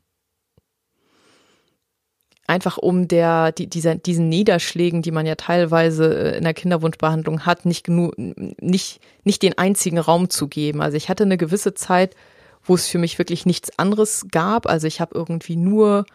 einfach 2.47 2.77
um 2.77 3.07
der 3.07 3.51
die, 3.51 3.67
dieser, 3.67 3.95
diesen 3.95 4.29
Niederschlägen, 4.29 5.01
die 5.01 5.11
man 5.11 5.25
ja 5.25 5.35
teilweise 5.35 6.33
äh, 6.33 6.38
in 6.38 6.43
der 6.43 6.53
Kinderwunschbehandlung 6.53 7.45
hat, 7.45 7.65
nicht 7.65 7.83
genug 7.83 8.13
nicht 8.17 8.99
nicht 9.23 9.41
den 9.41 9.57
einzigen 9.57 9.97
Raum 9.97 10.29
zu 10.29 10.47
geben. 10.47 10.81
Also 10.81 10.97
ich 10.97 11.09
hatte 11.09 11.23
eine 11.23 11.38
gewisse 11.38 11.73
Zeit, 11.73 12.15
wo 12.63 12.75
es 12.75 12.88
für 12.88 12.99
mich 12.99 13.17
wirklich 13.17 13.45
nichts 13.45 13.77
anderes 13.79 14.27
gab. 14.31 14.67
Also 14.67 14.88
ich 14.88 15.01
habe 15.01 15.15
irgendwie 15.15 15.55
nur 15.55 16.05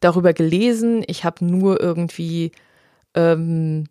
darüber 0.00 0.32
gelesen, 0.32 1.02
ich 1.06 1.24
habe 1.24 1.44
nur 1.44 1.80
irgendwie 1.80 2.52
ähm, 3.14 3.86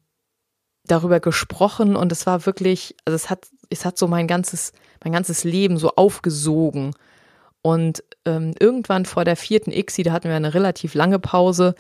darüber 0.86 1.20
gesprochen 1.20 1.96
und 1.96 2.12
es 2.12 2.26
war 2.26 2.46
wirklich, 2.46 2.96
also 3.06 3.16
es 3.16 3.30
hat 3.30 3.48
es 3.70 3.86
hat 3.86 3.98
so 3.98 4.08
mein 4.08 4.28
ganzes 4.28 4.74
mein 5.04 5.14
ganzes 5.14 5.44
Leben 5.44 5.78
so 5.78 5.92
aufgesogen. 5.96 6.94
Und 7.62 8.04
ähm, 8.26 8.54
irgendwann 8.60 9.06
vor 9.06 9.26
der 9.26 9.36
vierten 9.36 9.72
ICSI, 9.72 10.04
da 10.04 10.12
hatten 10.14 10.30
wir 10.30 10.36
eine 10.36 10.54
relativ 10.54 10.94
lange 10.94 11.20
Pause, 11.20 11.76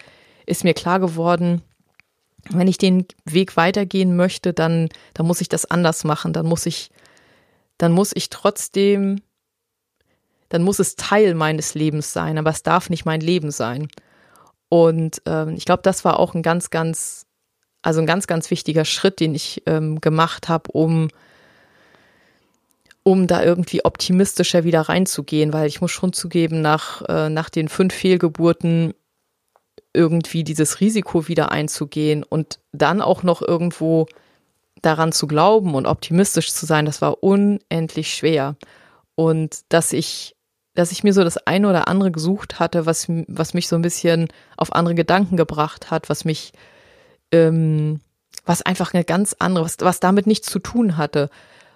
ist 0.45 0.63
mir 0.63 0.73
klar 0.73 0.99
geworden, 0.99 1.61
wenn 2.49 2.67
ich 2.67 2.77
den 2.77 3.05
Weg 3.25 3.57
weitergehen 3.57 4.15
möchte, 4.15 4.53
dann, 4.53 4.89
dann 5.13 5.27
muss 5.27 5.41
ich 5.41 5.49
das 5.49 5.69
anders 5.69 6.03
machen. 6.03 6.33
Dann 6.33 6.45
muss 6.45 6.65
ich, 6.65 6.89
dann 7.77 7.91
muss 7.91 8.11
ich 8.13 8.29
trotzdem, 8.29 9.21
dann 10.49 10.63
muss 10.63 10.79
es 10.79 10.95
Teil 10.95 11.35
meines 11.35 11.75
Lebens 11.75 12.13
sein, 12.13 12.37
aber 12.37 12.49
es 12.49 12.63
darf 12.63 12.89
nicht 12.89 13.05
mein 13.05 13.21
Leben 13.21 13.51
sein. 13.51 13.87
Und 14.69 15.21
ähm, 15.25 15.55
ich 15.55 15.65
glaube, 15.65 15.83
das 15.83 16.05
war 16.05 16.19
auch 16.19 16.33
ein 16.33 16.41
ganz, 16.43 16.69
ganz, 16.69 17.25
also 17.81 17.99
ein 17.99 18.07
ganz, 18.07 18.27
ganz 18.27 18.49
wichtiger 18.51 18.85
Schritt, 18.85 19.19
den 19.19 19.35
ich 19.35 19.63
ähm, 19.65 19.99
gemacht 20.01 20.49
habe, 20.49 20.71
um 20.71 21.09
um 23.03 23.27
da 23.27 23.43
irgendwie 23.43 23.85
optimistischer 23.85 24.63
wieder 24.63 24.81
reinzugehen, 24.81 25.53
weil 25.53 25.67
ich 25.67 25.81
muss 25.81 25.91
schon 25.91 26.13
zugeben, 26.13 26.61
nach, 26.61 27.01
äh, 27.07 27.29
nach 27.29 27.49
den 27.49 27.69
fünf 27.69 27.93
Fehlgeburten 27.93 28.93
irgendwie 29.93 30.43
dieses 30.43 30.79
Risiko 30.81 31.27
wieder 31.27 31.51
einzugehen 31.51 32.23
und 32.23 32.59
dann 32.71 33.01
auch 33.01 33.23
noch 33.23 33.41
irgendwo 33.41 34.07
daran 34.81 35.11
zu 35.11 35.27
glauben 35.27 35.75
und 35.75 35.87
optimistisch 35.87 36.53
zu 36.53 36.65
sein, 36.65 36.85
das 36.85 37.01
war 37.01 37.23
unendlich 37.23 38.13
schwer. 38.13 38.55
Und 39.15 39.61
dass 39.69 39.91
ich, 39.91 40.35
dass 40.75 40.91
ich 40.91 41.03
mir 41.03 41.13
so 41.13 41.23
das 41.23 41.37
eine 41.37 41.67
oder 41.69 41.87
andere 41.87 42.11
gesucht 42.11 42.59
hatte, 42.59 42.85
was, 42.85 43.07
was 43.27 43.53
mich 43.53 43.67
so 43.67 43.75
ein 43.75 43.81
bisschen 43.81 44.27
auf 44.55 44.73
andere 44.73 44.95
Gedanken 44.95 45.35
gebracht 45.35 45.91
hat, 45.91 46.09
was 46.09 46.23
mich, 46.23 46.53
ähm, 47.31 47.99
was 48.45 48.61
einfach 48.61 48.93
eine 48.93 49.03
ganz 49.03 49.35
andere, 49.39 49.65
was, 49.65 49.77
was 49.79 49.99
damit 49.99 50.27
nichts 50.27 50.49
zu 50.49 50.59
tun 50.59 50.95
hatte 50.95 51.29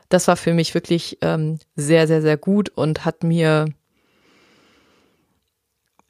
das 0.10 0.28
war 0.28 0.38
für 0.38 0.54
mich 0.54 0.74
wirklich 0.74 1.18
ähm, 1.22 1.60
sehr, 1.76 2.08
sehr, 2.08 2.22
sehr 2.22 2.38
gut 2.38 2.70
und 2.70 3.06
hat 3.06 3.24
mir, 3.24 3.66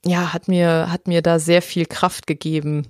ja, 0.05 0.33
hat 0.33 0.47
mir, 0.47 0.91
hat 0.91 1.07
mir 1.07 1.21
da 1.21 1.39
sehr 1.39 1.61
viel 1.61 1.85
Kraft 1.85 2.27
gegeben, 2.27 2.87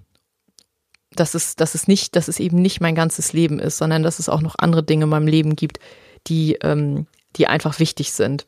dass 1.15 1.35
es, 1.35 1.55
dass 1.55 1.75
es 1.75 1.87
nicht, 1.87 2.15
dass 2.15 2.27
es 2.27 2.39
eben 2.39 2.61
nicht 2.61 2.81
mein 2.81 2.95
ganzes 2.95 3.33
Leben 3.33 3.59
ist, 3.59 3.77
sondern 3.77 4.03
dass 4.03 4.19
es 4.19 4.29
auch 4.29 4.41
noch 4.41 4.55
andere 4.57 4.83
Dinge 4.83 5.03
in 5.03 5.09
meinem 5.09 5.27
Leben 5.27 5.55
gibt, 5.55 5.79
die, 6.27 6.53
ähm, 6.61 7.07
die 7.35 7.47
einfach 7.47 7.79
wichtig 7.79 8.11
sind. 8.13 8.47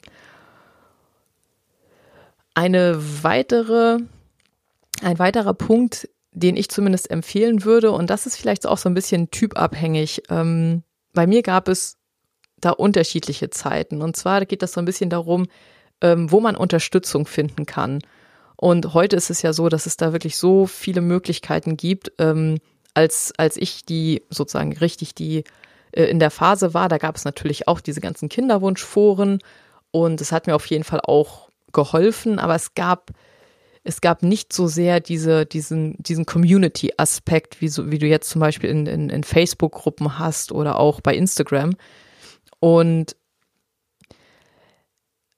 Eine 2.54 2.98
weitere, 3.24 4.00
ein 5.02 5.20
weiterer 5.20 5.54
Punkt, 5.54 6.10
den 6.32 6.58
ich 6.58 6.70
zumindest 6.70 7.12
empfehlen 7.12 7.64
würde, 7.64 7.92
und 7.92 8.10
das 8.10 8.26
ist 8.26 8.38
vielleicht 8.38 8.66
auch 8.66 8.78
so 8.78 8.90
ein 8.90 8.94
bisschen 8.94 9.30
typabhängig. 9.32 10.24
Ähm, 10.30 10.84
bei 11.14 11.28
mir 11.28 11.44
gab 11.44 11.68
es 11.68 11.98
da 12.66 12.72
unterschiedliche 12.72 13.50
Zeiten. 13.50 14.02
Und 14.02 14.16
zwar 14.16 14.46
geht 14.46 14.62
das 14.62 14.74
so 14.74 14.82
ein 14.82 14.86
bisschen 14.86 15.10
darum, 15.10 15.48
ähm, 16.02 16.32
wo 16.32 16.40
man 16.40 16.56
Unterstützung 16.56 17.26
finden 17.26 17.66
kann. 17.66 18.00
Und 18.58 18.94
heute 18.94 19.16
ist 19.16 19.30
es 19.30 19.42
ja 19.42 19.54
so, 19.54 19.70
dass 19.70 19.86
es 19.86 19.98
da 19.98 20.12
wirklich 20.12 20.38
so 20.38 20.66
viele 20.66 21.02
Möglichkeiten 21.02 21.78
gibt. 21.78 22.12
Ähm, 22.20 22.60
als, 22.94 23.34
als 23.38 23.58
ich 23.58 23.86
die 23.86 24.24
sozusagen 24.30 24.74
richtig 24.74 25.16
die 25.16 25.44
äh, 25.92 26.06
in 26.06 26.20
der 26.20 26.32
Phase 26.32 26.74
war, 26.74 26.90
da 26.90 26.98
gab 26.98 27.16
es 27.16 27.26
natürlich 27.26 27.68
auch 27.68 27.82
diese 27.82 28.02
ganzen 28.02 28.30
Kinderwunschforen 28.30 29.40
und 29.92 30.22
es 30.22 30.32
hat 30.32 30.48
mir 30.48 30.56
auf 30.56 30.66
jeden 30.68 30.84
Fall 30.84 31.02
auch 31.02 31.50
geholfen, 31.74 32.40
aber 32.40 32.56
es 32.56 32.74
gab 32.74 33.12
es 33.86 34.02
gab 34.02 34.24
nicht 34.24 34.52
so 34.52 34.66
sehr 34.66 35.00
diese, 35.00 35.46
diesen, 35.46 35.96
diesen 36.00 36.26
Community-Aspekt, 36.26 37.62
wie, 37.62 37.68
so, 37.68 37.92
wie 37.92 38.00
du 38.00 38.08
jetzt 38.08 38.30
zum 38.32 38.42
Beispiel 38.42 38.70
in, 38.70 38.88
in, 38.88 39.10
in 39.12 39.24
Facebook-Gruppen 39.24 40.18
hast 40.18 40.52
oder 40.52 40.80
auch 40.80 41.02
bei 41.02 41.16
Instagram. 41.16 41.76
Und 42.60 43.16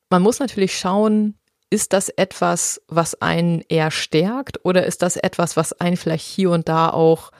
man 0.09 0.21
muss 0.21 0.39
natürlich 0.39 0.77
schauen, 0.77 1.37
ist 1.69 1.93
das 1.93 2.09
etwas, 2.09 2.81
was 2.87 3.21
einen 3.21 3.61
eher 3.67 3.91
stärkt 3.91 4.63
oder 4.63 4.85
ist 4.85 5.01
das 5.01 5.17
etwas, 5.17 5.57
was 5.57 5.73
einen 5.73 5.97
vielleicht 5.97 6.25
hier 6.25 6.51
und 6.51 6.69
da 6.69 6.89
auch 6.89 7.31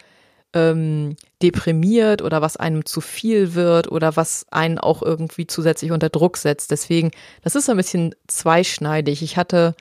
ähm, 0.54 1.16
deprimiert 1.42 2.22
oder 2.22 2.42
was 2.42 2.58
einem 2.58 2.86
zu 2.86 3.00
viel 3.00 3.54
wird 3.54 3.90
oder 3.92 4.16
was 4.16 4.46
einen 4.52 4.80
auch 4.80 5.02
irgendwie 5.02 5.48
zusätzlich 5.48 5.92
unter 5.92 6.10
Druck 6.10 6.38
setzt. 6.38 6.72
Deswegen, 6.72 7.12
das 7.44 7.56
ist 7.56 7.70
ein 7.70 7.78
bisschen 7.78 8.16
zweischneidig. 8.28 9.22
Ich 9.22 9.38
hatte, 9.38 9.76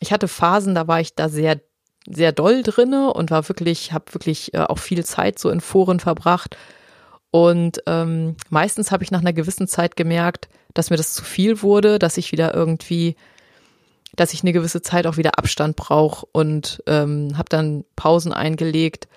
ich 0.00 0.12
hatte 0.12 0.28
Phasen, 0.28 0.74
da 0.74 0.86
war 0.86 1.00
ich 1.00 1.14
da 1.14 1.28
sehr, 1.28 1.60
sehr 2.06 2.32
doll 2.32 2.62
drinne 2.62 3.12
und 3.12 3.30
war 3.30 3.48
wirklich, 3.48 3.92
habe 3.92 4.12
wirklich 4.12 4.52
äh, 4.52 4.58
auch 4.58 4.78
viel 4.78 5.04
Zeit 5.04 5.38
so 5.38 5.48
in 5.50 5.60
Foren 5.60 6.00
verbracht. 6.00 6.56
Und 7.30 7.82
ähm, 7.86 8.36
meistens 8.48 8.90
habe 8.90 9.04
ich 9.04 9.10
nach 9.10 9.20
einer 9.20 9.32
gewissen 9.32 9.68
Zeit 9.68 9.96
gemerkt, 9.96 10.48
dass 10.74 10.90
mir 10.90 10.96
das 10.96 11.12
zu 11.12 11.24
viel 11.24 11.62
wurde, 11.62 11.98
dass 11.98 12.16
ich 12.16 12.32
wieder 12.32 12.54
irgendwie, 12.54 13.16
dass 14.16 14.32
ich 14.32 14.42
eine 14.42 14.52
gewisse 14.52 14.82
Zeit 14.82 15.06
auch 15.06 15.16
wieder 15.16 15.38
Abstand 15.38 15.76
brauche 15.76 16.26
und 16.32 16.82
ähm, 16.86 17.36
habe 17.36 17.48
dann 17.48 17.84
Pausen 17.96 18.32
eingelegt 18.32 19.08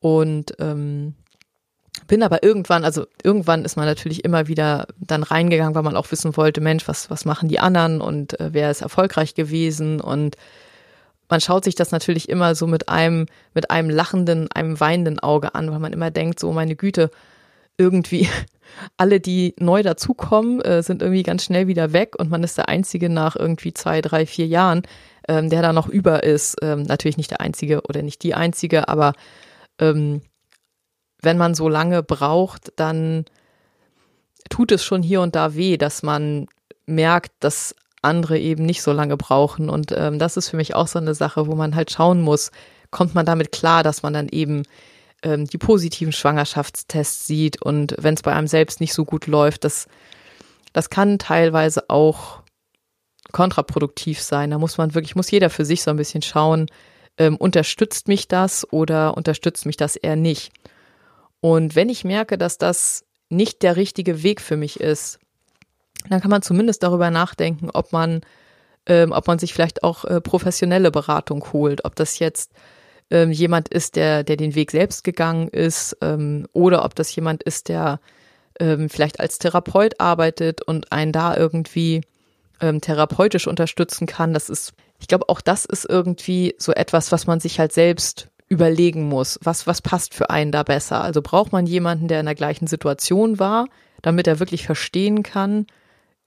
und 0.00 0.54
ähm, 0.58 1.14
bin 2.06 2.22
aber 2.22 2.42
irgendwann, 2.42 2.84
also 2.84 3.06
irgendwann 3.22 3.64
ist 3.64 3.76
man 3.76 3.86
natürlich 3.86 4.24
immer 4.24 4.48
wieder 4.48 4.86
dann 4.98 5.22
reingegangen, 5.22 5.74
weil 5.74 5.82
man 5.82 5.96
auch 5.96 6.10
wissen 6.10 6.36
wollte, 6.36 6.60
Mensch, 6.60 6.88
was, 6.88 7.10
was 7.10 7.24
machen 7.24 7.48
die 7.48 7.60
anderen 7.60 8.00
und 8.00 8.38
äh, 8.40 8.50
wer 8.52 8.70
ist 8.70 8.82
erfolgreich 8.82 9.34
gewesen? 9.34 10.00
Und 10.00 10.36
man 11.28 11.40
schaut 11.40 11.64
sich 11.64 11.74
das 11.74 11.90
natürlich 11.90 12.28
immer 12.28 12.54
so 12.54 12.66
mit 12.66 12.88
einem, 12.88 13.26
mit 13.54 13.70
einem 13.70 13.90
lachenden, 13.90 14.50
einem 14.52 14.78
weinenden 14.80 15.18
Auge 15.20 15.54
an, 15.54 15.70
weil 15.70 15.78
man 15.78 15.92
immer 15.92 16.10
denkt, 16.10 16.40
so 16.40 16.52
meine 16.52 16.76
Güte, 16.76 17.10
irgendwie 17.78 18.28
alle, 18.96 19.20
die 19.20 19.54
neu 19.58 19.82
dazukommen, 19.82 20.60
äh, 20.60 20.82
sind 20.82 21.02
irgendwie 21.02 21.22
ganz 21.22 21.44
schnell 21.44 21.66
wieder 21.66 21.92
weg 21.92 22.14
und 22.18 22.30
man 22.30 22.42
ist 22.42 22.58
der 22.58 22.68
Einzige 22.68 23.08
nach 23.08 23.36
irgendwie 23.36 23.74
zwei, 23.74 24.00
drei, 24.00 24.26
vier 24.26 24.46
Jahren, 24.46 24.82
ähm, 25.28 25.50
der 25.50 25.62
da 25.62 25.72
noch 25.72 25.88
über 25.88 26.22
ist. 26.22 26.56
Ähm, 26.62 26.82
natürlich 26.82 27.16
nicht 27.16 27.30
der 27.30 27.40
Einzige 27.40 27.82
oder 27.82 28.02
nicht 28.02 28.22
die 28.22 28.34
Einzige, 28.34 28.88
aber 28.88 29.12
ähm, 29.78 30.22
wenn 31.20 31.38
man 31.38 31.54
so 31.54 31.68
lange 31.68 32.02
braucht, 32.02 32.72
dann 32.76 33.24
tut 34.50 34.72
es 34.72 34.84
schon 34.84 35.02
hier 35.02 35.20
und 35.20 35.36
da 35.36 35.54
weh, 35.54 35.76
dass 35.76 36.02
man 36.02 36.46
merkt, 36.86 37.32
dass 37.40 37.74
andere 38.02 38.38
eben 38.38 38.66
nicht 38.66 38.82
so 38.82 38.92
lange 38.92 39.16
brauchen. 39.16 39.70
Und 39.70 39.92
ähm, 39.96 40.18
das 40.18 40.36
ist 40.36 40.48
für 40.48 40.56
mich 40.56 40.74
auch 40.74 40.88
so 40.88 40.98
eine 40.98 41.14
Sache, 41.14 41.46
wo 41.46 41.54
man 41.54 41.76
halt 41.76 41.92
schauen 41.92 42.20
muss, 42.20 42.50
kommt 42.90 43.14
man 43.14 43.24
damit 43.24 43.52
klar, 43.52 43.82
dass 43.82 44.02
man 44.02 44.12
dann 44.12 44.28
eben 44.28 44.64
ähm, 45.22 45.46
die 45.46 45.58
positiven 45.58 46.12
Schwangerschaftstests 46.12 47.26
sieht 47.26 47.62
und 47.62 47.94
wenn 47.98 48.14
es 48.14 48.22
bei 48.22 48.32
einem 48.32 48.46
selbst 48.46 48.80
nicht 48.80 48.94
so 48.94 49.04
gut 49.04 49.26
läuft, 49.26 49.64
das, 49.64 49.86
das 50.72 50.90
kann 50.90 51.18
teilweise 51.18 51.88
auch 51.88 52.42
kontraproduktiv 53.32 54.20
sein. 54.20 54.50
Da 54.50 54.58
muss 54.58 54.78
man 54.78 54.94
wirklich, 54.94 55.16
muss 55.16 55.30
jeder 55.30 55.50
für 55.50 55.64
sich 55.64 55.82
so 55.82 55.90
ein 55.90 55.96
bisschen 55.96 56.22
schauen, 56.22 56.66
ähm, 57.18 57.36
unterstützt 57.36 58.08
mich 58.08 58.28
das 58.28 58.70
oder 58.72 59.16
unterstützt 59.16 59.66
mich 59.66 59.76
das 59.76 59.96
eher 59.96 60.16
nicht. 60.16 60.52
Und 61.40 61.74
wenn 61.74 61.88
ich 61.88 62.04
merke, 62.04 62.38
dass 62.38 62.58
das 62.58 63.04
nicht 63.28 63.62
der 63.62 63.76
richtige 63.76 64.22
Weg 64.22 64.40
für 64.40 64.56
mich 64.56 64.80
ist, 64.80 65.18
dann 66.08 66.20
kann 66.20 66.30
man 66.30 66.42
zumindest 66.42 66.82
darüber 66.82 67.10
nachdenken, 67.10 67.70
ob 67.72 67.92
man, 67.92 68.20
ähm, 68.86 69.12
ob 69.12 69.26
man 69.26 69.38
sich 69.38 69.54
vielleicht 69.54 69.82
auch 69.82 70.04
äh, 70.04 70.20
professionelle 70.20 70.90
Beratung 70.90 71.44
holt, 71.52 71.84
ob 71.84 71.94
das 71.96 72.18
jetzt 72.18 72.52
ähm, 73.10 73.30
jemand 73.30 73.68
ist, 73.68 73.96
der, 73.96 74.24
der 74.24 74.36
den 74.36 74.54
Weg 74.54 74.70
selbst 74.70 75.04
gegangen 75.04 75.48
ist, 75.48 75.96
ähm, 76.00 76.46
oder 76.52 76.84
ob 76.84 76.94
das 76.94 77.14
jemand 77.14 77.42
ist, 77.42 77.68
der 77.68 78.00
ähm, 78.60 78.88
vielleicht 78.88 79.20
als 79.20 79.38
Therapeut 79.38 80.00
arbeitet 80.00 80.62
und 80.62 80.92
einen 80.92 81.12
da 81.12 81.36
irgendwie 81.36 82.02
ähm, 82.60 82.80
therapeutisch 82.80 83.46
unterstützen 83.46 84.06
kann. 84.06 84.32
Das 84.32 84.48
ist, 84.48 84.72
ich 85.00 85.08
glaube, 85.08 85.28
auch 85.28 85.40
das 85.40 85.64
ist 85.64 85.84
irgendwie 85.88 86.54
so 86.58 86.72
etwas, 86.72 87.12
was 87.12 87.26
man 87.26 87.40
sich 87.40 87.58
halt 87.58 87.72
selbst 87.72 88.28
überlegen 88.48 89.08
muss. 89.08 89.38
Was, 89.42 89.66
was 89.66 89.82
passt 89.82 90.14
für 90.14 90.30
einen 90.30 90.52
da 90.52 90.62
besser? 90.62 91.02
Also 91.02 91.22
braucht 91.22 91.52
man 91.52 91.66
jemanden, 91.66 92.08
der 92.08 92.20
in 92.20 92.26
der 92.26 92.34
gleichen 92.34 92.66
Situation 92.66 93.38
war, 93.38 93.66
damit 94.02 94.26
er 94.26 94.38
wirklich 94.40 94.66
verstehen 94.66 95.22
kann, 95.22 95.66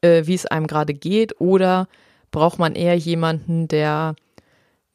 äh, 0.01 0.23
wie 0.25 0.33
es 0.33 0.45
einem 0.45 0.67
gerade 0.67 0.93
geht, 0.93 1.39
oder 1.39 1.87
braucht 2.31 2.59
man 2.59 2.75
eher 2.75 2.95
jemanden, 2.95 3.67
der 3.67 4.15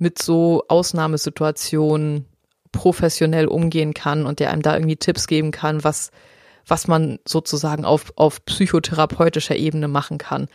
mit 0.00 0.20
so 0.20 0.64
Ausnahmesituationen 0.68 2.24
professionell 2.72 3.46
umgehen 3.46 3.94
kann 3.94 4.26
und 4.26 4.40
der 4.40 4.50
einem 4.50 4.62
da 4.62 4.74
irgendwie 4.74 4.96
Tipps 4.96 5.26
geben 5.26 5.50
kann, 5.50 5.84
was, 5.84 6.10
was 6.66 6.88
man 6.88 7.18
sozusagen 7.26 7.84
auf, 7.84 8.12
auf 8.16 8.44
psychotherapeutischer 8.44 9.56
Ebene 9.56 9.88
machen 9.88 10.18
kann. 10.18 10.48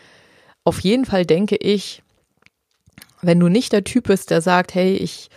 Auf 0.64 0.80
jeden 0.80 1.06
Fall 1.06 1.26
denke 1.26 1.58
ich, 1.58 2.02
wenn 3.22 3.40
du 3.40 3.48
nicht 3.48 3.72
der 3.72 3.84
Typ 3.84 4.08
bist, 4.08 4.32
der 4.32 4.42
sagt, 4.42 4.74
hey, 4.74 4.96
ich, 4.96 5.30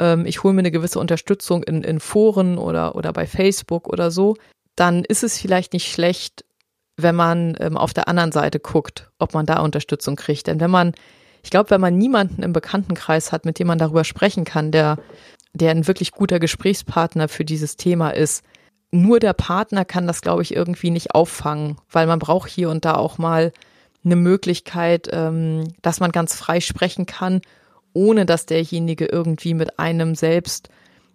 ähm, 0.00 0.26
ich 0.26 0.42
hole 0.42 0.52
mir 0.52 0.60
eine 0.60 0.70
gewisse 0.72 0.98
Unterstützung 0.98 1.62
in, 1.62 1.84
in 1.84 2.00
Foren 2.00 2.58
oder, 2.58 2.96
oder 2.96 3.12
bei 3.12 3.26
Facebook 3.26 3.88
oder 3.88 4.10
so, 4.10 4.36
dann 4.74 5.04
ist 5.04 5.22
es 5.22 5.38
vielleicht 5.38 5.72
nicht 5.72 5.92
schlecht, 5.92 6.44
wenn 6.96 7.14
man 7.14 7.56
ähm, 7.60 7.76
auf 7.76 7.94
der 7.94 8.08
anderen 8.08 8.32
Seite 8.32 8.58
guckt, 8.58 9.10
ob 9.18 9.34
man 9.34 9.46
da 9.46 9.60
Unterstützung 9.60 10.16
kriegt. 10.16 10.48
Denn 10.48 10.58
wenn 10.58 10.70
man 10.70 10.92
ich 11.44 11.50
glaube, 11.50 11.70
wenn 11.70 11.80
man 11.80 11.96
niemanden 11.96 12.42
im 12.42 12.54
Bekanntenkreis 12.54 13.30
hat, 13.30 13.44
mit 13.44 13.58
dem 13.58 13.66
man 13.66 13.78
darüber 13.78 14.02
sprechen 14.02 14.44
kann, 14.44 14.72
der, 14.72 14.96
der 15.52 15.72
ein 15.72 15.86
wirklich 15.86 16.12
guter 16.12 16.40
Gesprächspartner 16.40 17.28
für 17.28 17.44
dieses 17.44 17.76
Thema 17.76 18.10
ist, 18.10 18.42
nur 18.90 19.20
der 19.20 19.34
Partner 19.34 19.84
kann 19.84 20.06
das, 20.06 20.22
glaube 20.22 20.42
ich, 20.42 20.56
irgendwie 20.56 20.90
nicht 20.90 21.14
auffangen, 21.14 21.76
weil 21.90 22.06
man 22.06 22.18
braucht 22.18 22.48
hier 22.48 22.70
und 22.70 22.86
da 22.86 22.94
auch 22.94 23.18
mal 23.18 23.52
eine 24.04 24.16
Möglichkeit, 24.16 25.08
ähm, 25.12 25.64
dass 25.82 26.00
man 26.00 26.12
ganz 26.12 26.34
frei 26.34 26.60
sprechen 26.60 27.04
kann, 27.04 27.42
ohne 27.92 28.24
dass 28.24 28.46
derjenige 28.46 29.04
irgendwie 29.04 29.52
mit 29.52 29.78
einem 29.78 30.14
selbst 30.14 30.70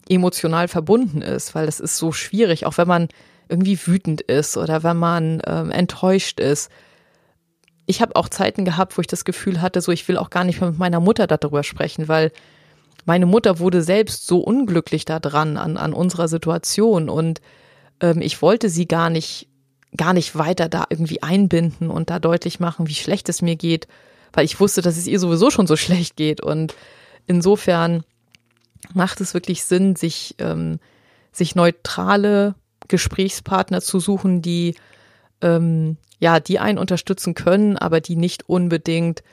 emotional 0.10 0.68
verbunden 0.68 1.24
ist, 1.24 1.56
weil 1.56 1.66
das 1.66 1.80
ist 1.80 1.98
so 1.98 2.12
schwierig, 2.12 2.68
auch 2.68 2.78
wenn 2.78 2.88
man 2.88 3.08
irgendwie 3.48 3.80
wütend 3.88 4.22
ist 4.22 4.58
oder 4.58 4.84
wenn 4.84 4.98
man 4.98 5.42
ähm, 5.48 5.72
enttäuscht 5.72 6.40
ist 6.40 6.70
ich 7.90 8.04
habe 8.04 8.16
auch 8.16 8.30
Zeiten 8.30 8.66
gehabt, 8.66 8.96
wo 8.96 9.02
ich 9.02 9.08
das 9.08 9.26
Gefühl 9.26 9.62
hatte, 9.62 9.82
so 9.82 9.92
ich 9.92 10.08
will 10.08 10.18
auch 10.18 10.30
gar 10.30 10.44
nicht 10.44 10.62
mehr 10.62 10.70
mit 10.70 10.78
meiner 10.78 11.00
Mutter 11.00 11.26
darüber 11.26 11.64
sprechen, 11.64 12.08
weil 12.08 12.32
meine 13.06 13.26
Mutter 13.26 13.58
wurde 13.58 13.82
selbst 13.82 14.28
so 14.28 14.38
unglücklich 14.38 15.06
da 15.06 15.20
dran 15.20 15.58
an, 15.58 15.76
an 15.76 15.94
unserer 15.94 16.28
Situation 16.28 17.10
und 17.10 17.42
ähm, 18.00 18.22
ich 18.22 18.44
wollte 18.44 18.70
sie 18.70 18.88
gar 18.88 19.10
nicht, 19.10 19.48
gar 19.98 20.14
nicht 20.14 20.38
weiter 20.38 20.70
da 20.70 20.86
irgendwie 20.88 21.24
einbinden 21.24 21.90
und 21.90 22.12
da 22.12 22.20
deutlich 22.20 22.60
machen, 22.60 22.88
wie 22.88 22.94
schlecht 22.94 23.28
es 23.28 23.42
mir 23.42 23.56
geht, 23.56 23.88
weil 24.34 24.46
ich 24.46 24.60
wusste, 24.60 24.84
dass 24.84 24.96
es 24.96 25.08
ihr 25.08 25.20
sowieso 25.20 25.50
schon 25.50 25.66
so 25.66 25.76
schlecht 25.76 26.16
geht 26.16 26.42
und 26.42 26.76
insofern 27.26 28.04
macht 28.94 29.20
es 29.20 29.34
wirklich 29.34 29.64
Sinn, 29.64 29.96
sich, 29.96 30.36
ähm, 30.38 30.80
sich 31.32 31.56
neutrale 31.56 32.54
Gesprächspartner 32.88 33.82
zu 33.82 34.00
suchen, 34.00 34.44
die 34.44 34.76
ähm, 35.42 35.98
ja, 36.20 36.40
die 36.40 36.60
einen 36.60 36.78
unterstützen 36.78 37.34
können, 37.34 37.78
aber 37.78 38.02
die 38.02 38.16
nicht 38.16 38.48
unbedingt 38.48 39.24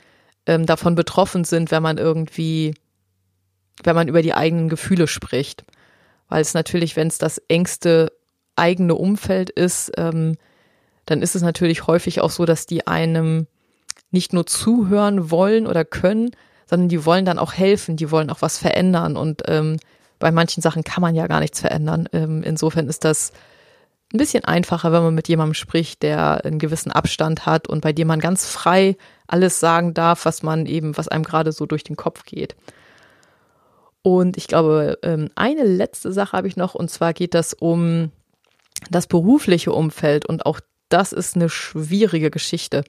ähm, 0.45 0.65
davon 0.65 0.95
betroffen 0.95 1.43
sind, 1.43 1.71
wenn 1.71 1.83
man 1.83 1.97
irgendwie, 1.97 2.73
wenn 3.83 3.95
man 3.95 4.07
über 4.07 4.21
die 4.21 4.33
eigenen 4.33 4.69
Gefühle 4.69 5.07
spricht. 5.07 5.65
Weil 6.29 6.41
es 6.41 6.53
natürlich, 6.53 6.95
wenn 6.95 7.07
es 7.07 7.17
das 7.17 7.37
engste 7.49 8.11
eigene 8.55 8.95
Umfeld 8.95 9.49
ist, 9.49 9.91
ähm, 9.97 10.37
dann 11.05 11.21
ist 11.21 11.35
es 11.35 11.41
natürlich 11.41 11.87
häufig 11.87 12.21
auch 12.21 12.31
so, 12.31 12.45
dass 12.45 12.65
die 12.65 12.87
einem 12.87 13.47
nicht 14.11 14.33
nur 14.33 14.45
zuhören 14.45 15.31
wollen 15.31 15.67
oder 15.67 15.85
können, 15.85 16.31
sondern 16.65 16.89
die 16.89 17.05
wollen 17.05 17.25
dann 17.25 17.39
auch 17.39 17.53
helfen, 17.53 17.95
die 17.97 18.11
wollen 18.11 18.29
auch 18.29 18.41
was 18.41 18.57
verändern. 18.57 19.15
Und 19.15 19.43
ähm, 19.47 19.77
bei 20.19 20.31
manchen 20.31 20.61
Sachen 20.61 20.83
kann 20.83 21.01
man 21.01 21.15
ja 21.15 21.27
gar 21.27 21.39
nichts 21.39 21.61
verändern. 21.61 22.09
Ähm, 22.13 22.43
insofern 22.43 22.87
ist 22.87 23.03
das 23.03 23.31
ein 24.13 24.17
bisschen 24.17 24.45
einfacher, 24.45 24.91
wenn 24.91 25.03
man 25.03 25.15
mit 25.15 25.27
jemandem 25.27 25.53
spricht, 25.53 26.01
der 26.01 26.45
einen 26.45 26.59
gewissen 26.59 26.91
Abstand 26.91 27.45
hat 27.45 27.67
und 27.67 27.81
bei 27.81 27.91
dem 27.91 28.07
man 28.07 28.19
ganz 28.19 28.45
frei 28.45 28.95
alles 29.27 29.59
sagen 29.59 29.93
darf, 29.93 30.25
was 30.25 30.43
man 30.43 30.65
eben, 30.65 30.95
was 30.97 31.09
einem 31.09 31.23
gerade 31.23 31.51
so 31.51 31.65
durch 31.65 31.83
den 31.83 31.97
Kopf 31.97 32.23
geht. 32.23 32.55
Und 34.01 34.37
ich 34.37 34.47
glaube, 34.47 34.97
ähm, 35.03 35.29
eine 35.35 35.63
letzte 35.63 36.13
Sache 36.13 36.37
habe 36.37 36.47
ich 36.47 36.55
noch, 36.55 36.75
und 36.75 36.89
zwar 36.89 37.13
geht 37.13 37.33
das 37.33 37.53
um 37.53 38.11
das 38.89 39.07
berufliche 39.07 39.73
Umfeld. 39.73 40.25
Und 40.25 40.45
auch 40.45 40.61
das 40.87 41.11
ist 41.11 41.35
eine 41.35 41.49
schwierige 41.49 42.31
Geschichte. 42.31 42.85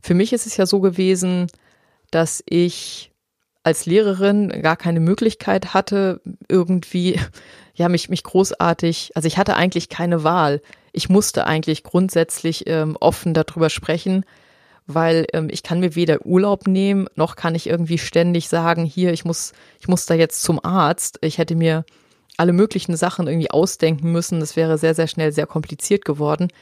Für 0.00 0.14
mich 0.14 0.32
ist 0.32 0.46
es 0.46 0.56
ja 0.56 0.66
so 0.66 0.80
gewesen, 0.80 1.46
dass 2.10 2.42
ich 2.46 3.12
als 3.66 3.84
Lehrerin 3.84 4.62
gar 4.62 4.76
keine 4.76 5.00
Möglichkeit 5.00 5.74
hatte, 5.74 6.20
irgendwie, 6.48 7.18
ja, 7.74 7.88
mich, 7.88 8.08
mich 8.08 8.22
großartig, 8.22 9.10
also 9.16 9.26
ich 9.26 9.38
hatte 9.38 9.56
eigentlich 9.56 9.88
keine 9.88 10.22
Wahl. 10.22 10.62
Ich 10.92 11.08
musste 11.08 11.48
eigentlich 11.48 11.82
grundsätzlich 11.82 12.68
ähm, 12.68 12.96
offen 13.00 13.34
darüber 13.34 13.68
sprechen, 13.68 14.24
weil 14.86 15.26
ähm, 15.32 15.48
ich 15.50 15.64
kann 15.64 15.80
mir 15.80 15.96
weder 15.96 16.24
Urlaub 16.24 16.68
nehmen, 16.68 17.08
noch 17.16 17.34
kann 17.34 17.56
ich 17.56 17.66
irgendwie 17.66 17.98
ständig 17.98 18.48
sagen, 18.48 18.84
hier, 18.84 19.12
ich 19.12 19.24
muss, 19.24 19.52
ich 19.80 19.88
muss 19.88 20.06
da 20.06 20.14
jetzt 20.14 20.44
zum 20.44 20.64
Arzt. 20.64 21.18
Ich 21.22 21.38
hätte 21.38 21.56
mir 21.56 21.84
alle 22.36 22.52
möglichen 22.52 22.96
Sachen 22.96 23.26
irgendwie 23.26 23.50
ausdenken 23.50 24.12
müssen. 24.12 24.38
Das 24.38 24.54
wäre 24.54 24.78
sehr, 24.78 24.94
sehr 24.94 25.08
schnell 25.08 25.32
sehr 25.32 25.48
kompliziert 25.48 26.04
geworden. 26.04 26.52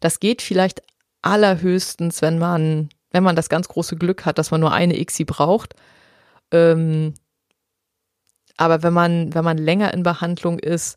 Das 0.00 0.20
geht 0.20 0.42
vielleicht 0.42 0.82
allerhöchstens, 1.22 2.20
wenn 2.20 2.38
man, 2.38 2.90
wenn 3.12 3.24
man 3.24 3.34
das 3.34 3.48
ganz 3.48 3.66
große 3.66 3.96
Glück 3.96 4.26
hat, 4.26 4.36
dass 4.36 4.50
man 4.50 4.60
nur 4.60 4.74
eine 4.74 5.00
ICSI 5.00 5.24
braucht 5.24 5.74
ähm, 6.50 7.14
aber 8.56 8.82
wenn 8.82 8.92
man, 8.92 9.34
wenn 9.34 9.44
man 9.44 9.58
länger 9.58 9.92
in 9.92 10.02
Behandlung 10.02 10.58
ist, 10.58 10.96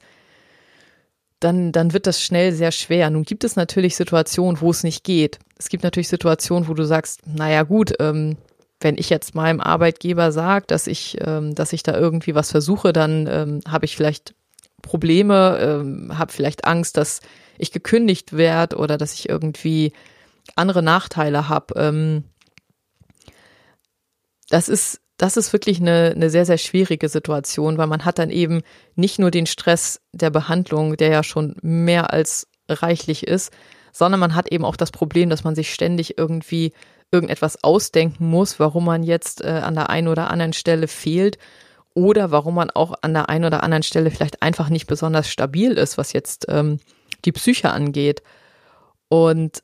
dann, 1.40 1.72
dann 1.72 1.94
wird 1.94 2.08
das 2.08 2.22
schnell 2.22 2.52
sehr 2.52 2.72
schwer. 2.72 3.10
Nun 3.10 3.24
gibt 3.24 3.44
es 3.44 3.56
natürlich 3.56 3.96
Situationen, 3.96 4.60
wo 4.62 4.72
es 4.72 4.84
nicht 4.84 5.04
geht. 5.04 5.40
Es 5.58 5.70
gibt 5.70 5.84
natürlich 5.84 6.08
Situationen, 6.08 6.68
wo 6.68 6.74
du 6.74 6.84
sagst, 6.84 7.22
naja 7.28 7.64
gut, 7.64 7.94
ähm, 8.00 8.38
wenn 8.80 8.98
ich 8.98 9.10
jetzt 9.10 9.36
meinem 9.36 9.60
Arbeitgeber 9.60 10.32
sage, 10.32 10.66
dass 10.68 10.88
ich, 10.88 11.18
ähm, 11.22 11.56
dass 11.56 11.74
ich 11.74 11.84
da 11.84 11.98
irgendwie 11.98 12.36
was 12.36 12.52
versuche, 12.52 12.94
dann 12.94 13.28
ähm, 13.28 13.60
habe 13.68 13.86
ich 13.86 13.96
vielleicht 13.96 14.36
Probleme, 14.82 15.58
ähm, 15.60 16.18
habe 16.18 16.32
vielleicht 16.32 16.66
Angst, 16.66 16.98
dass 16.98 17.22
ich 17.58 17.72
gekündigt 17.72 18.38
werde 18.38 18.78
oder 18.78 18.98
dass 18.98 19.14
ich 19.14 19.30
irgendwie 19.30 19.94
andere 20.56 20.84
Nachteile 20.84 21.50
habe. 21.50 21.74
Ähm, 21.76 22.24
das 24.50 24.70
ist 24.70 25.02
das 25.18 25.36
ist 25.36 25.52
wirklich 25.52 25.82
eine, 25.82 26.14
eine 26.16 26.30
sehr, 26.30 26.46
sehr 26.46 26.60
schwierige 26.60 27.10
Situation, 27.10 27.78
weil 27.78 27.88
man 27.88 28.06
hat 28.06 28.20
dann 28.20 28.30
eben 28.30 28.62
nicht 28.96 29.18
nur 29.18 29.32
den 29.32 29.48
Stress 29.48 30.00
der 30.12 30.30
Behandlung, 30.30 30.96
der 30.96 31.10
ja 31.10 31.24
schon 31.24 31.56
mehr 31.62 32.14
als 32.14 32.48
reichlich 32.70 33.26
ist, 33.26 33.52
sondern 33.92 34.20
man 34.20 34.36
hat 34.36 34.52
eben 34.52 34.64
auch 34.64 34.76
das 34.76 34.92
Problem, 34.92 35.30
dass 35.30 35.44
man 35.44 35.56
sich 35.56 35.74
ständig 35.74 36.18
irgendwie 36.18 36.74
irgendetwas 37.12 37.64
ausdenken 37.64 38.30
muss, 38.30 38.60
warum 38.60 38.86
man 38.86 39.02
jetzt 39.02 39.44
äh, 39.44 39.48
an 39.48 39.74
der 39.74 39.90
einen 39.90 40.08
oder 40.08 40.30
anderen 40.30 40.54
Stelle 40.54 40.88
fehlt 40.88 41.40
oder 41.94 42.30
warum 42.30 42.54
man 42.54 42.70
auch 42.70 42.94
an 43.02 43.14
der 43.14 43.30
einen 43.30 43.46
oder 43.46 43.64
anderen 43.64 43.84
Stelle 43.84 44.12
vielleicht 44.12 44.44
einfach 44.44 44.70
nicht 44.70 44.86
besonders 44.86 45.30
stabil 45.30 45.72
ist, 45.72 45.98
was 45.98 46.14
jetzt 46.14 46.46
ähm, 46.50 46.80
die 47.26 47.32
Psyche 47.32 47.72
angeht. 47.72 48.22
Und 49.10 49.64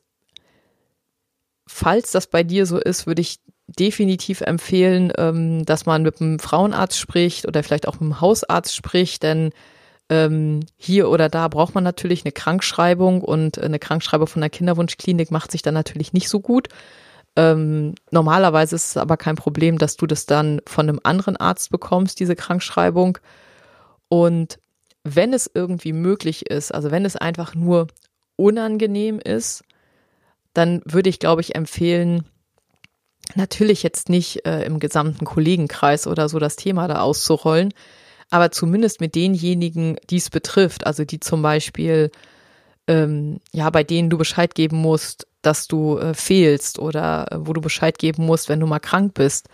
falls 1.66 2.10
das 2.10 2.26
bei 2.26 2.42
dir 2.42 2.66
so 2.66 2.78
ist, 2.78 3.06
würde 3.06 3.20
ich 3.20 3.38
definitiv 3.66 4.40
empfehlen, 4.40 5.12
ähm, 5.16 5.64
dass 5.64 5.86
man 5.86 6.02
mit 6.02 6.20
einem 6.20 6.38
Frauenarzt 6.38 6.98
spricht 6.98 7.46
oder 7.46 7.62
vielleicht 7.62 7.88
auch 7.88 7.94
mit 7.94 8.02
einem 8.02 8.20
Hausarzt 8.20 8.74
spricht, 8.74 9.22
denn 9.22 9.50
ähm, 10.10 10.60
hier 10.76 11.08
oder 11.08 11.28
da 11.28 11.48
braucht 11.48 11.74
man 11.74 11.84
natürlich 11.84 12.24
eine 12.24 12.32
Krankschreibung 12.32 13.22
und 13.22 13.58
eine 13.58 13.78
Krankschreibung 13.78 14.26
von 14.26 14.42
der 14.42 14.50
Kinderwunschklinik 14.50 15.30
macht 15.30 15.50
sich 15.50 15.62
dann 15.62 15.74
natürlich 15.74 16.12
nicht 16.12 16.28
so 16.28 16.40
gut. 16.40 16.68
Ähm, 17.36 17.94
normalerweise 18.10 18.76
ist 18.76 18.90
es 18.90 18.96
aber 18.96 19.16
kein 19.16 19.36
Problem, 19.36 19.78
dass 19.78 19.96
du 19.96 20.06
das 20.06 20.26
dann 20.26 20.60
von 20.66 20.88
einem 20.88 21.00
anderen 21.02 21.36
Arzt 21.36 21.70
bekommst, 21.70 22.20
diese 22.20 22.36
Krankschreibung. 22.36 23.18
Und 24.08 24.58
wenn 25.04 25.32
es 25.32 25.50
irgendwie 25.52 25.92
möglich 25.92 26.48
ist, 26.50 26.72
also 26.72 26.90
wenn 26.90 27.04
es 27.04 27.16
einfach 27.16 27.54
nur 27.54 27.88
unangenehm 28.36 29.18
ist, 29.18 29.64
dann 30.52 30.82
würde 30.84 31.10
ich, 31.10 31.18
glaube 31.18 31.40
ich, 31.40 31.54
empfehlen, 31.54 32.24
Natürlich 33.34 33.82
jetzt 33.82 34.08
nicht 34.08 34.46
äh, 34.46 34.64
im 34.64 34.78
gesamten 34.78 35.24
Kollegenkreis 35.24 36.06
oder 36.06 36.28
so 36.28 36.38
das 36.38 36.56
Thema 36.56 36.88
da 36.88 37.00
auszurollen, 37.00 37.72
aber 38.30 38.50
zumindest 38.50 39.00
mit 39.00 39.14
denjenigen, 39.14 39.96
die 40.10 40.16
es 40.16 40.30
betrifft, 40.30 40.86
also 40.86 41.04
die 41.04 41.20
zum 41.20 41.42
Beispiel, 41.42 42.10
ähm, 42.86 43.40
ja, 43.52 43.70
bei 43.70 43.82
denen 43.82 44.10
du 44.10 44.18
Bescheid 44.18 44.54
geben 44.54 44.76
musst, 44.76 45.26
dass 45.42 45.68
du 45.68 45.98
äh, 45.98 46.14
fehlst 46.14 46.78
oder 46.78 47.26
äh, 47.30 47.36
wo 47.40 47.52
du 47.52 47.60
Bescheid 47.60 47.98
geben 47.98 48.26
musst, 48.26 48.48
wenn 48.48 48.60
du 48.60 48.66
mal 48.66 48.78
krank 48.78 49.14
bist, 49.14 49.48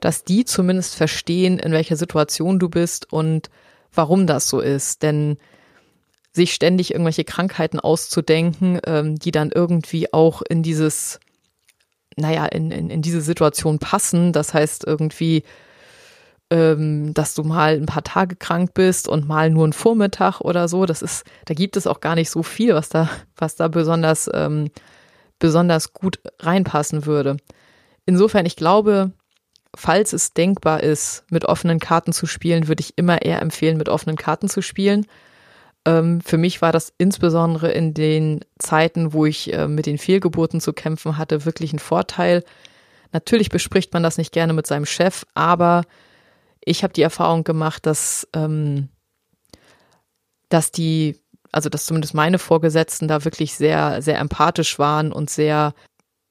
dass 0.00 0.24
die 0.24 0.44
zumindest 0.44 0.94
verstehen, 0.94 1.58
in 1.58 1.72
welcher 1.72 1.96
Situation 1.96 2.58
du 2.58 2.68
bist 2.68 3.12
und 3.12 3.50
warum 3.92 4.26
das 4.26 4.48
so 4.48 4.60
ist. 4.60 5.02
Denn 5.02 5.36
sich 6.32 6.54
ständig 6.54 6.92
irgendwelche 6.92 7.24
Krankheiten 7.24 7.80
auszudenken, 7.80 8.80
ähm, 8.86 9.16
die 9.16 9.30
dann 9.30 9.50
irgendwie 9.50 10.12
auch 10.12 10.42
in 10.42 10.62
dieses 10.62 11.20
naja, 12.20 12.46
in, 12.46 12.70
in, 12.70 12.90
in 12.90 13.02
diese 13.02 13.20
Situation 13.20 13.78
passen. 13.78 14.32
Das 14.32 14.54
heißt 14.54 14.86
irgendwie, 14.86 15.42
ähm, 16.50 17.14
dass 17.14 17.34
du 17.34 17.44
mal 17.44 17.74
ein 17.76 17.86
paar 17.86 18.02
Tage 18.04 18.36
krank 18.36 18.74
bist 18.74 19.08
und 19.08 19.26
mal 19.26 19.50
nur 19.50 19.64
einen 19.64 19.72
Vormittag 19.72 20.40
oder 20.40 20.68
so. 20.68 20.86
Das 20.86 21.02
ist, 21.02 21.24
da 21.46 21.54
gibt 21.54 21.76
es 21.76 21.86
auch 21.86 22.00
gar 22.00 22.14
nicht 22.14 22.30
so 22.30 22.42
viel, 22.42 22.74
was 22.74 22.88
da, 22.88 23.08
was 23.36 23.56
da 23.56 23.68
besonders, 23.68 24.28
ähm, 24.34 24.70
besonders 25.38 25.92
gut 25.92 26.18
reinpassen 26.40 27.06
würde. 27.06 27.36
Insofern, 28.04 28.46
ich 28.46 28.56
glaube, 28.56 29.12
falls 29.76 30.12
es 30.12 30.32
denkbar 30.32 30.82
ist, 30.82 31.24
mit 31.30 31.44
offenen 31.44 31.78
Karten 31.78 32.12
zu 32.12 32.26
spielen, 32.26 32.68
würde 32.68 32.80
ich 32.80 32.98
immer 32.98 33.22
eher 33.22 33.40
empfehlen, 33.40 33.76
mit 33.76 33.88
offenen 33.88 34.16
Karten 34.16 34.48
zu 34.48 34.62
spielen. 34.62 35.06
Ähm, 35.86 36.20
für 36.20 36.36
mich 36.36 36.60
war 36.60 36.72
das 36.72 36.92
insbesondere 36.98 37.70
in 37.72 37.94
den 37.94 38.40
Zeiten, 38.58 39.12
wo 39.12 39.24
ich 39.24 39.52
äh, 39.52 39.66
mit 39.66 39.86
den 39.86 39.98
Fehlgeburten 39.98 40.60
zu 40.60 40.72
kämpfen 40.72 41.16
hatte, 41.16 41.44
wirklich 41.44 41.72
ein 41.72 41.78
Vorteil. 41.78 42.44
Natürlich 43.12 43.48
bespricht 43.48 43.92
man 43.92 44.02
das 44.02 44.18
nicht 44.18 44.32
gerne 44.32 44.52
mit 44.52 44.66
seinem 44.66 44.86
Chef, 44.86 45.24
aber 45.34 45.82
ich 46.62 46.82
habe 46.82 46.92
die 46.92 47.02
Erfahrung 47.02 47.44
gemacht, 47.44 47.86
dass, 47.86 48.28
ähm, 48.34 48.88
dass 50.48 50.70
die, 50.70 51.18
also 51.50 51.68
dass 51.68 51.86
zumindest 51.86 52.14
meine 52.14 52.38
Vorgesetzten 52.38 53.08
da 53.08 53.24
wirklich 53.24 53.54
sehr, 53.54 54.02
sehr 54.02 54.18
empathisch 54.18 54.78
waren 54.78 55.12
und 55.12 55.30
sehr, 55.30 55.74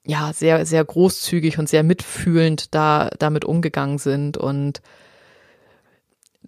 ja, 0.05 0.31
sehr, 0.31 0.65
sehr 0.65 0.85
großzügig 0.85 1.57
und 1.57 1.67
sehr 1.67 1.83
mitfühlend 1.83 2.73
da 2.73 3.09
damit 3.17 3.45
umgegangen 3.45 3.97
sind 3.97 4.37
und 4.37 4.81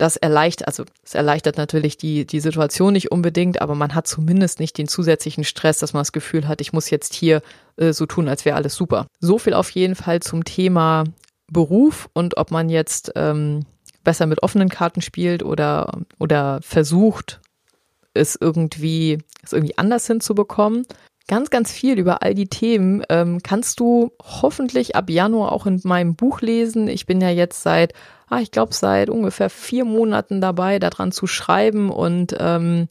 das 0.02 0.18
erleichtert, 0.18 0.68
also 0.68 0.84
es 1.04 1.14
erleichtert 1.14 1.58
natürlich 1.58 1.96
die, 1.96 2.26
die 2.26 2.40
Situation 2.40 2.94
nicht 2.94 3.12
unbedingt, 3.12 3.62
aber 3.62 3.76
man 3.76 3.94
hat 3.94 4.08
zumindest 4.08 4.60
nicht 4.60 4.80
den 4.80 4.88
zusätzlichen 4.88 5.44
Stress, 5.44 5.78
dass 5.78 5.94
man 5.94 6.02
das 6.02 6.12
Gefühl 6.12 6.48
hat, 6.48 6.60
ich 6.60 6.74
muss 6.74 6.90
jetzt 6.90 7.14
hier 7.14 7.44
äh, 7.78 7.94
so 7.94 8.08
tun, 8.08 8.28
als 8.28 8.44
wäre 8.44 8.56
alles 8.56 8.74
super. 8.74 9.06
So 9.20 9.38
viel 9.38 9.54
auf 9.54 9.70
jeden 9.70 9.94
Fall 9.94 10.20
zum 10.20 10.44
Thema 10.44 11.04
Beruf 11.52 12.10
und 12.14 12.38
ob 12.38 12.50
man 12.50 12.70
jetzt 12.70 13.12
ähm, 13.16 13.68
besser 14.04 14.26
mit 14.26 14.42
offenen 14.42 14.70
Karten 14.70 15.02
spielt 15.02 15.44
oder, 15.44 16.00
oder 16.18 16.60
versucht, 16.64 17.40
es 18.16 18.36
irgendwie, 18.36 19.20
es 19.44 19.54
irgendwie 19.54 19.78
anders 19.78 20.08
hinzubekommen. 20.08 20.88
Ganz, 21.32 21.50
ganz 21.50 21.72
viel 21.72 21.98
über 21.98 22.22
all 22.22 22.36
die 22.36 22.50
Themen 22.50 23.04
ähm, 23.10 23.40
kannst 23.42 23.80
du 23.80 24.12
hoffentlich 24.22 24.96
ab 24.96 25.10
Januar 25.10 25.54
auch 25.54 25.66
in 25.66 25.80
meinem 25.84 26.16
Buch 26.16 26.42
lesen. 26.42 26.88
Ich 26.88 27.08
bin 27.08 27.22
ja 27.22 27.30
jetzt 27.30 27.64
seit 27.64 27.94
ah, 28.32 28.40
ich 28.40 28.52
glaube, 28.52 28.74
seit 28.74 29.10
ungefähr 29.10 29.50
vier 29.50 29.86
Monaten 29.86 30.42
dabei, 30.42 30.80
daran 30.80 31.12
zu 31.12 31.28
schreiben 31.28 31.92
und 31.92 32.36
ähm, 32.40 32.88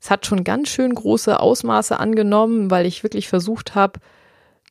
es 0.00 0.10
hat 0.10 0.24
schon 0.24 0.44
ganz 0.44 0.68
schön 0.68 0.94
große 0.94 1.38
Ausmaße 1.38 1.98
angenommen, 1.98 2.70
weil 2.70 2.86
ich 2.86 3.02
wirklich 3.02 3.28
versucht 3.28 3.74
habe, 3.74 4.00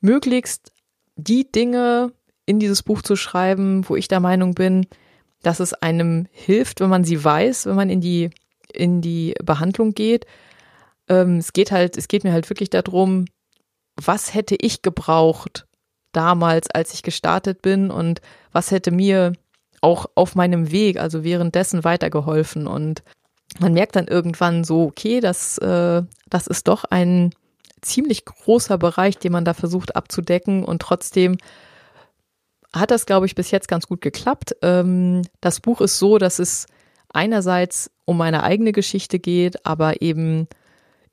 möglichst 0.01 0.71
die 1.17 1.51
Dinge 1.51 2.13
in 2.45 2.59
dieses 2.59 2.81
Buch 2.81 3.01
zu 3.01 3.15
schreiben, 3.15 3.87
wo 3.87 3.95
ich 3.95 4.07
der 4.07 4.21
Meinung 4.21 4.55
bin, 4.55 4.87
dass 5.43 5.59
es 5.59 5.73
einem 5.73 6.27
hilft, 6.31 6.79
wenn 6.79 6.89
man 6.89 7.03
sie 7.03 7.21
weiß, 7.21 7.65
wenn 7.67 7.75
man 7.75 7.89
in 7.89 8.01
die, 8.01 8.29
in 8.73 9.01
die 9.01 9.35
Behandlung 9.43 9.93
geht. 9.93 10.25
Ähm, 11.09 11.37
es 11.37 11.53
geht 11.53 11.71
halt, 11.71 11.97
es 11.97 12.07
geht 12.07 12.23
mir 12.23 12.31
halt 12.31 12.49
wirklich 12.49 12.69
darum, 12.69 13.25
was 13.95 14.33
hätte 14.33 14.55
ich 14.59 14.81
gebraucht 14.81 15.67
damals, 16.11 16.69
als 16.71 16.93
ich 16.93 17.03
gestartet 17.03 17.61
bin 17.61 17.91
und 17.91 18.21
was 18.51 18.71
hätte 18.71 18.91
mir 18.91 19.33
auch 19.81 20.07
auf 20.15 20.35
meinem 20.35 20.71
Weg, 20.71 20.99
also 20.99 21.23
währenddessen 21.23 21.83
weitergeholfen. 21.83 22.67
Und 22.67 23.03
man 23.59 23.73
merkt 23.73 23.95
dann 23.95 24.07
irgendwann 24.07 24.63
so, 24.63 24.83
okay, 24.83 25.19
das, 25.19 25.57
äh, 25.59 26.03
das 26.29 26.47
ist 26.47 26.67
doch 26.67 26.85
ein 26.85 27.31
ziemlich 27.81 28.25
großer 28.25 28.77
Bereich, 28.77 29.17
den 29.17 29.31
man 29.31 29.45
da 29.45 29.53
versucht 29.53 29.95
abzudecken 29.95 30.65
und 30.65 30.81
trotzdem 30.81 31.37
hat 32.73 32.91
das, 32.91 33.05
glaube 33.05 33.25
ich, 33.25 33.35
bis 33.35 33.51
jetzt 33.51 33.67
ganz 33.67 33.87
gut 33.87 34.01
geklappt. 34.01 34.55
Ähm, 34.61 35.23
das 35.41 35.59
Buch 35.59 35.81
ist 35.81 35.97
so, 35.97 36.17
dass 36.17 36.39
es 36.39 36.67
einerseits 37.11 37.89
um 38.05 38.17
meine 38.17 38.43
eigene 38.43 38.71
Geschichte 38.71 39.19
geht, 39.19 39.65
aber 39.65 40.01
eben 40.01 40.47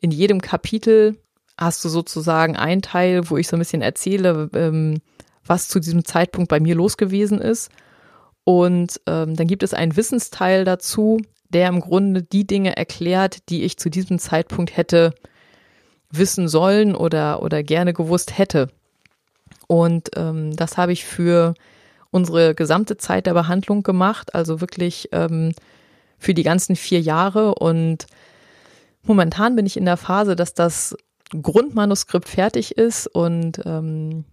in 0.01 0.11
jedem 0.11 0.41
Kapitel 0.41 1.17
hast 1.59 1.85
du 1.85 1.89
sozusagen 1.89 2.57
einen 2.57 2.83
Teil, 2.83 3.31
wo 3.31 3.37
ich 3.37 3.49
so 3.49 3.57
ein 3.57 3.61
bisschen 3.61 3.83
erzähle, 3.83 4.51
ähm, 4.55 5.01
was 5.45 5.69
zu 5.69 5.81
diesem 5.81 6.05
Zeitpunkt 6.05 6.49
bei 6.49 6.61
mir 6.61 6.75
los 6.75 6.97
gewesen 6.97 7.41
ist. 7.41 7.71
Und 8.45 9.01
ähm, 9.07 9.35
dann 9.37 9.47
gibt 9.47 9.63
es 9.63 9.75
einen 9.75 9.97
Wissensteil 9.97 10.65
dazu, 10.65 11.21
der 11.51 11.69
im 11.69 11.81
Grunde 11.81 12.23
die 12.23 12.47
Dinge 12.47 12.77
erklärt, 12.77 13.49
die 13.49 13.65
ich 13.65 13.79
zu 13.79 13.91
diesem 13.91 14.19
Zeitpunkt 14.19 14.77
hätte 14.77 15.15
wissen 16.11 16.49
sollen 16.49 16.95
oder, 16.95 17.43
oder 17.43 17.63
gerne 17.63 17.93
gewusst 17.93 18.39
hätte. 18.39 18.69
Und 19.67 20.11
ähm, 20.17 20.55
das 20.55 20.77
habe 20.77 20.93
ich 20.93 21.05
für 21.05 21.55
unsere 22.11 22.55
gesamte 22.55 22.97
Zeit 22.97 23.27
der 23.27 23.35
Behandlung 23.35 23.83
gemacht, 23.83 24.35
also 24.35 24.61
wirklich 24.61 25.09
ähm, 25.13 25.53
für 26.19 26.35
die 26.35 26.45
ganzen 26.45 26.77
vier 26.77 27.01
Jahre. 27.01 27.55
Und 27.55 28.07
momentan 29.07 29.57
bin 29.57 29.67
ich 29.67 29.77
in 29.77 29.85
der 29.85 29.97
Phase, 29.97 30.37
dass 30.37 30.55
das 30.55 30.97
Grundmanuskript 31.31 32.29
fertig 32.29 32.77
ist 32.77 33.07
und 33.07 33.61
ähm, 33.65 34.25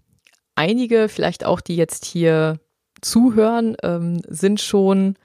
einige, 0.55 1.09
vielleicht 1.09 1.45
auch 1.45 1.61
die 1.61 1.75
jetzt 1.75 2.05
hier 2.05 2.59
zuhören, 3.01 3.75
ähm, 3.83 4.21
sind 4.27 4.61
schon, 4.61 5.15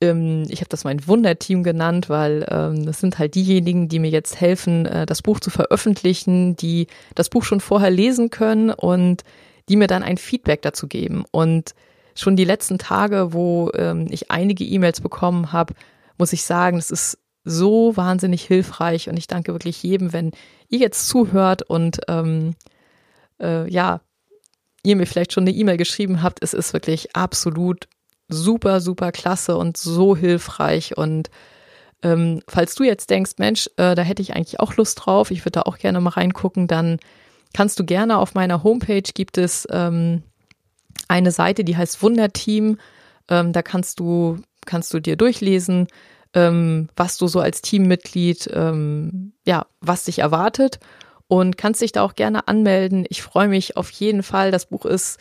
ähm, 0.00 0.44
ich 0.48 0.60
habe 0.60 0.68
das 0.68 0.84
mein 0.84 1.06
Wunderteam 1.06 1.62
genannt, 1.62 2.08
weil 2.08 2.46
ähm, 2.50 2.86
das 2.86 3.00
sind 3.00 3.18
halt 3.18 3.34
diejenigen, 3.34 3.88
die 3.88 3.98
mir 3.98 4.10
jetzt 4.10 4.40
helfen, 4.40 4.86
äh, 4.86 5.06
das 5.06 5.22
Buch 5.22 5.40
zu 5.40 5.50
veröffentlichen, 5.50 6.56
die 6.56 6.86
das 7.14 7.28
Buch 7.28 7.44
schon 7.44 7.60
vorher 7.60 7.90
lesen 7.90 8.30
können 8.30 8.70
und 8.70 9.22
die 9.68 9.76
mir 9.76 9.86
dann 9.86 10.02
ein 10.02 10.18
Feedback 10.18 10.62
dazu 10.62 10.88
geben. 10.88 11.24
Und 11.30 11.74
schon 12.14 12.36
die 12.36 12.44
letzten 12.44 12.78
Tage, 12.78 13.32
wo 13.32 13.70
ähm, 13.74 14.06
ich 14.10 14.30
einige 14.30 14.64
E-Mails 14.64 15.00
bekommen 15.00 15.52
habe, 15.52 15.74
muss 16.18 16.32
ich 16.32 16.44
sagen, 16.44 16.78
es 16.78 16.90
ist 16.90 17.18
so 17.44 17.96
wahnsinnig 17.96 18.42
hilfreich 18.42 19.08
und 19.08 19.18
ich 19.18 19.26
danke 19.26 19.52
wirklich 19.52 19.82
jedem, 19.82 20.12
wenn 20.12 20.32
ihr 20.68 20.78
jetzt 20.78 21.08
zuhört 21.08 21.62
und 21.62 22.00
ähm, 22.08 22.54
äh, 23.40 23.70
ja, 23.70 24.00
ihr 24.82 24.96
mir 24.96 25.06
vielleicht 25.06 25.32
schon 25.32 25.44
eine 25.44 25.52
E-Mail 25.52 25.76
geschrieben 25.76 26.22
habt. 26.22 26.42
Es 26.42 26.54
ist 26.54 26.72
wirklich 26.72 27.14
absolut 27.16 27.88
super, 28.28 28.80
super 28.80 29.12
klasse 29.12 29.56
und 29.56 29.76
so 29.76 30.16
hilfreich. 30.16 30.96
Und 30.96 31.30
ähm, 32.02 32.42
falls 32.48 32.74
du 32.74 32.84
jetzt 32.84 33.10
denkst, 33.10 33.32
Mensch, 33.38 33.68
äh, 33.76 33.94
da 33.94 34.02
hätte 34.02 34.22
ich 34.22 34.34
eigentlich 34.34 34.60
auch 34.60 34.76
Lust 34.76 35.00
drauf, 35.04 35.30
ich 35.30 35.40
würde 35.40 35.52
da 35.52 35.62
auch 35.62 35.78
gerne 35.78 36.00
mal 36.00 36.10
reingucken, 36.10 36.66
dann 36.66 36.98
kannst 37.52 37.78
du 37.78 37.84
gerne 37.84 38.18
auf 38.18 38.34
meiner 38.34 38.62
Homepage 38.62 39.02
gibt 39.14 39.38
es 39.38 39.66
ähm, 39.70 40.22
eine 41.08 41.30
Seite, 41.30 41.64
die 41.64 41.76
heißt 41.76 42.02
Wunderteam. 42.02 42.78
Ähm, 43.28 43.52
da 43.52 43.62
kannst 43.62 44.00
du, 44.00 44.38
kannst 44.66 44.92
du 44.92 45.00
dir 45.00 45.16
durchlesen, 45.16 45.88
ähm, 46.34 46.88
was 46.96 47.16
du 47.16 47.28
so 47.28 47.40
als 47.40 47.62
Teammitglied, 47.62 48.50
ähm, 48.52 49.32
ja, 49.46 49.66
was 49.80 50.04
dich 50.04 50.18
erwartet 50.18 50.80
und 51.28 51.56
kannst 51.56 51.80
dich 51.80 51.92
da 51.92 52.02
auch 52.02 52.14
gerne 52.14 52.48
anmelden. 52.48 53.06
Ich 53.08 53.22
freue 53.22 53.48
mich 53.48 53.76
auf 53.76 53.90
jeden 53.90 54.22
Fall. 54.22 54.50
Das 54.50 54.66
Buch 54.66 54.84
ist 54.84 55.18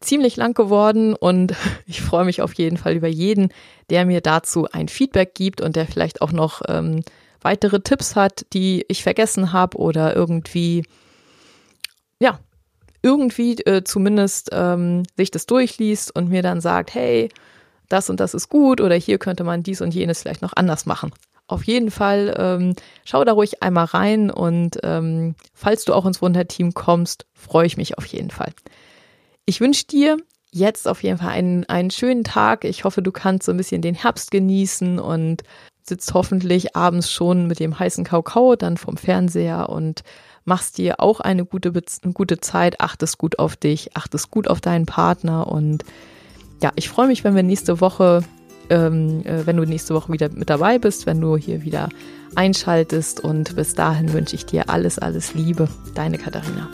ziemlich 0.00 0.36
lang 0.36 0.54
geworden 0.54 1.14
und 1.14 1.54
ich 1.86 2.00
freue 2.00 2.24
mich 2.24 2.42
auf 2.42 2.54
jeden 2.54 2.76
Fall 2.76 2.94
über 2.94 3.08
jeden, 3.08 3.52
der 3.90 4.06
mir 4.06 4.20
dazu 4.20 4.66
ein 4.70 4.88
Feedback 4.88 5.34
gibt 5.34 5.60
und 5.60 5.76
der 5.76 5.86
vielleicht 5.86 6.22
auch 6.22 6.32
noch 6.32 6.62
ähm, 6.68 7.02
weitere 7.40 7.80
Tipps 7.80 8.16
hat, 8.16 8.46
die 8.52 8.84
ich 8.88 9.02
vergessen 9.02 9.52
habe 9.52 9.78
oder 9.78 10.16
irgendwie, 10.16 10.84
ja, 12.20 12.40
irgendwie 13.02 13.52
äh, 13.64 13.84
zumindest 13.84 14.50
ähm, 14.52 15.04
sich 15.16 15.30
das 15.30 15.46
durchliest 15.46 16.14
und 16.16 16.30
mir 16.30 16.42
dann 16.42 16.60
sagt, 16.60 16.94
hey, 16.94 17.28
das 17.88 18.10
und 18.10 18.20
das 18.20 18.34
ist 18.34 18.48
gut 18.48 18.80
oder 18.80 18.94
hier 18.94 19.18
könnte 19.18 19.44
man 19.44 19.62
dies 19.62 19.80
und 19.80 19.94
jenes 19.94 20.22
vielleicht 20.22 20.42
noch 20.42 20.52
anders 20.54 20.86
machen. 20.86 21.12
Auf 21.46 21.64
jeden 21.64 21.90
Fall 21.90 22.34
ähm, 22.38 22.74
schau 23.04 23.24
da 23.24 23.32
ruhig 23.32 23.62
einmal 23.62 23.86
rein 23.86 24.30
und 24.30 24.78
ähm, 24.82 25.34
falls 25.54 25.84
du 25.84 25.94
auch 25.94 26.04
ins 26.04 26.20
Wunderteam 26.20 26.74
kommst, 26.74 27.26
freue 27.32 27.66
ich 27.66 27.78
mich 27.78 27.96
auf 27.96 28.04
jeden 28.04 28.30
Fall. 28.30 28.52
Ich 29.46 29.60
wünsche 29.60 29.86
dir 29.86 30.18
jetzt 30.52 30.86
auf 30.86 31.02
jeden 31.02 31.18
Fall 31.18 31.30
einen, 31.30 31.64
einen 31.64 31.90
schönen 31.90 32.24
Tag. 32.24 32.64
Ich 32.64 32.84
hoffe, 32.84 33.00
du 33.00 33.12
kannst 33.12 33.46
so 33.46 33.52
ein 33.52 33.56
bisschen 33.56 33.80
den 33.80 33.94
Herbst 33.94 34.30
genießen 34.30 34.98
und 34.98 35.42
sitzt 35.82 36.12
hoffentlich 36.12 36.76
abends 36.76 37.10
schon 37.10 37.46
mit 37.46 37.60
dem 37.60 37.78
heißen 37.78 38.04
Kakao 38.04 38.56
dann 38.56 38.76
vom 38.76 38.98
Fernseher 38.98 39.70
und 39.70 40.02
machst 40.44 40.76
dir 40.76 41.00
auch 41.00 41.20
eine 41.20 41.44
gute, 41.44 41.72
eine 42.02 42.12
gute 42.12 42.40
Zeit, 42.40 42.80
achtest 42.80 43.16
gut 43.16 43.38
auf 43.38 43.56
dich, 43.56 43.96
achtest 43.96 44.30
gut 44.30 44.48
auf 44.48 44.60
deinen 44.60 44.84
Partner 44.84 45.46
und 45.46 45.82
ja, 46.62 46.72
ich 46.76 46.88
freue 46.88 47.06
mich, 47.06 47.24
wenn 47.24 47.34
wir 47.34 47.42
nächste 47.42 47.80
Woche, 47.80 48.22
ähm, 48.70 49.22
äh, 49.24 49.46
wenn 49.46 49.56
du 49.56 49.64
nächste 49.64 49.94
Woche 49.94 50.12
wieder 50.12 50.28
mit 50.30 50.50
dabei 50.50 50.78
bist, 50.78 51.06
wenn 51.06 51.20
du 51.20 51.36
hier 51.36 51.62
wieder 51.62 51.88
einschaltest 52.34 53.20
und 53.20 53.56
bis 53.56 53.74
dahin 53.74 54.12
wünsche 54.12 54.34
ich 54.34 54.46
dir 54.46 54.68
alles, 54.68 54.98
alles 54.98 55.34
Liebe. 55.34 55.68
Deine 55.94 56.18
Katharina. 56.18 56.68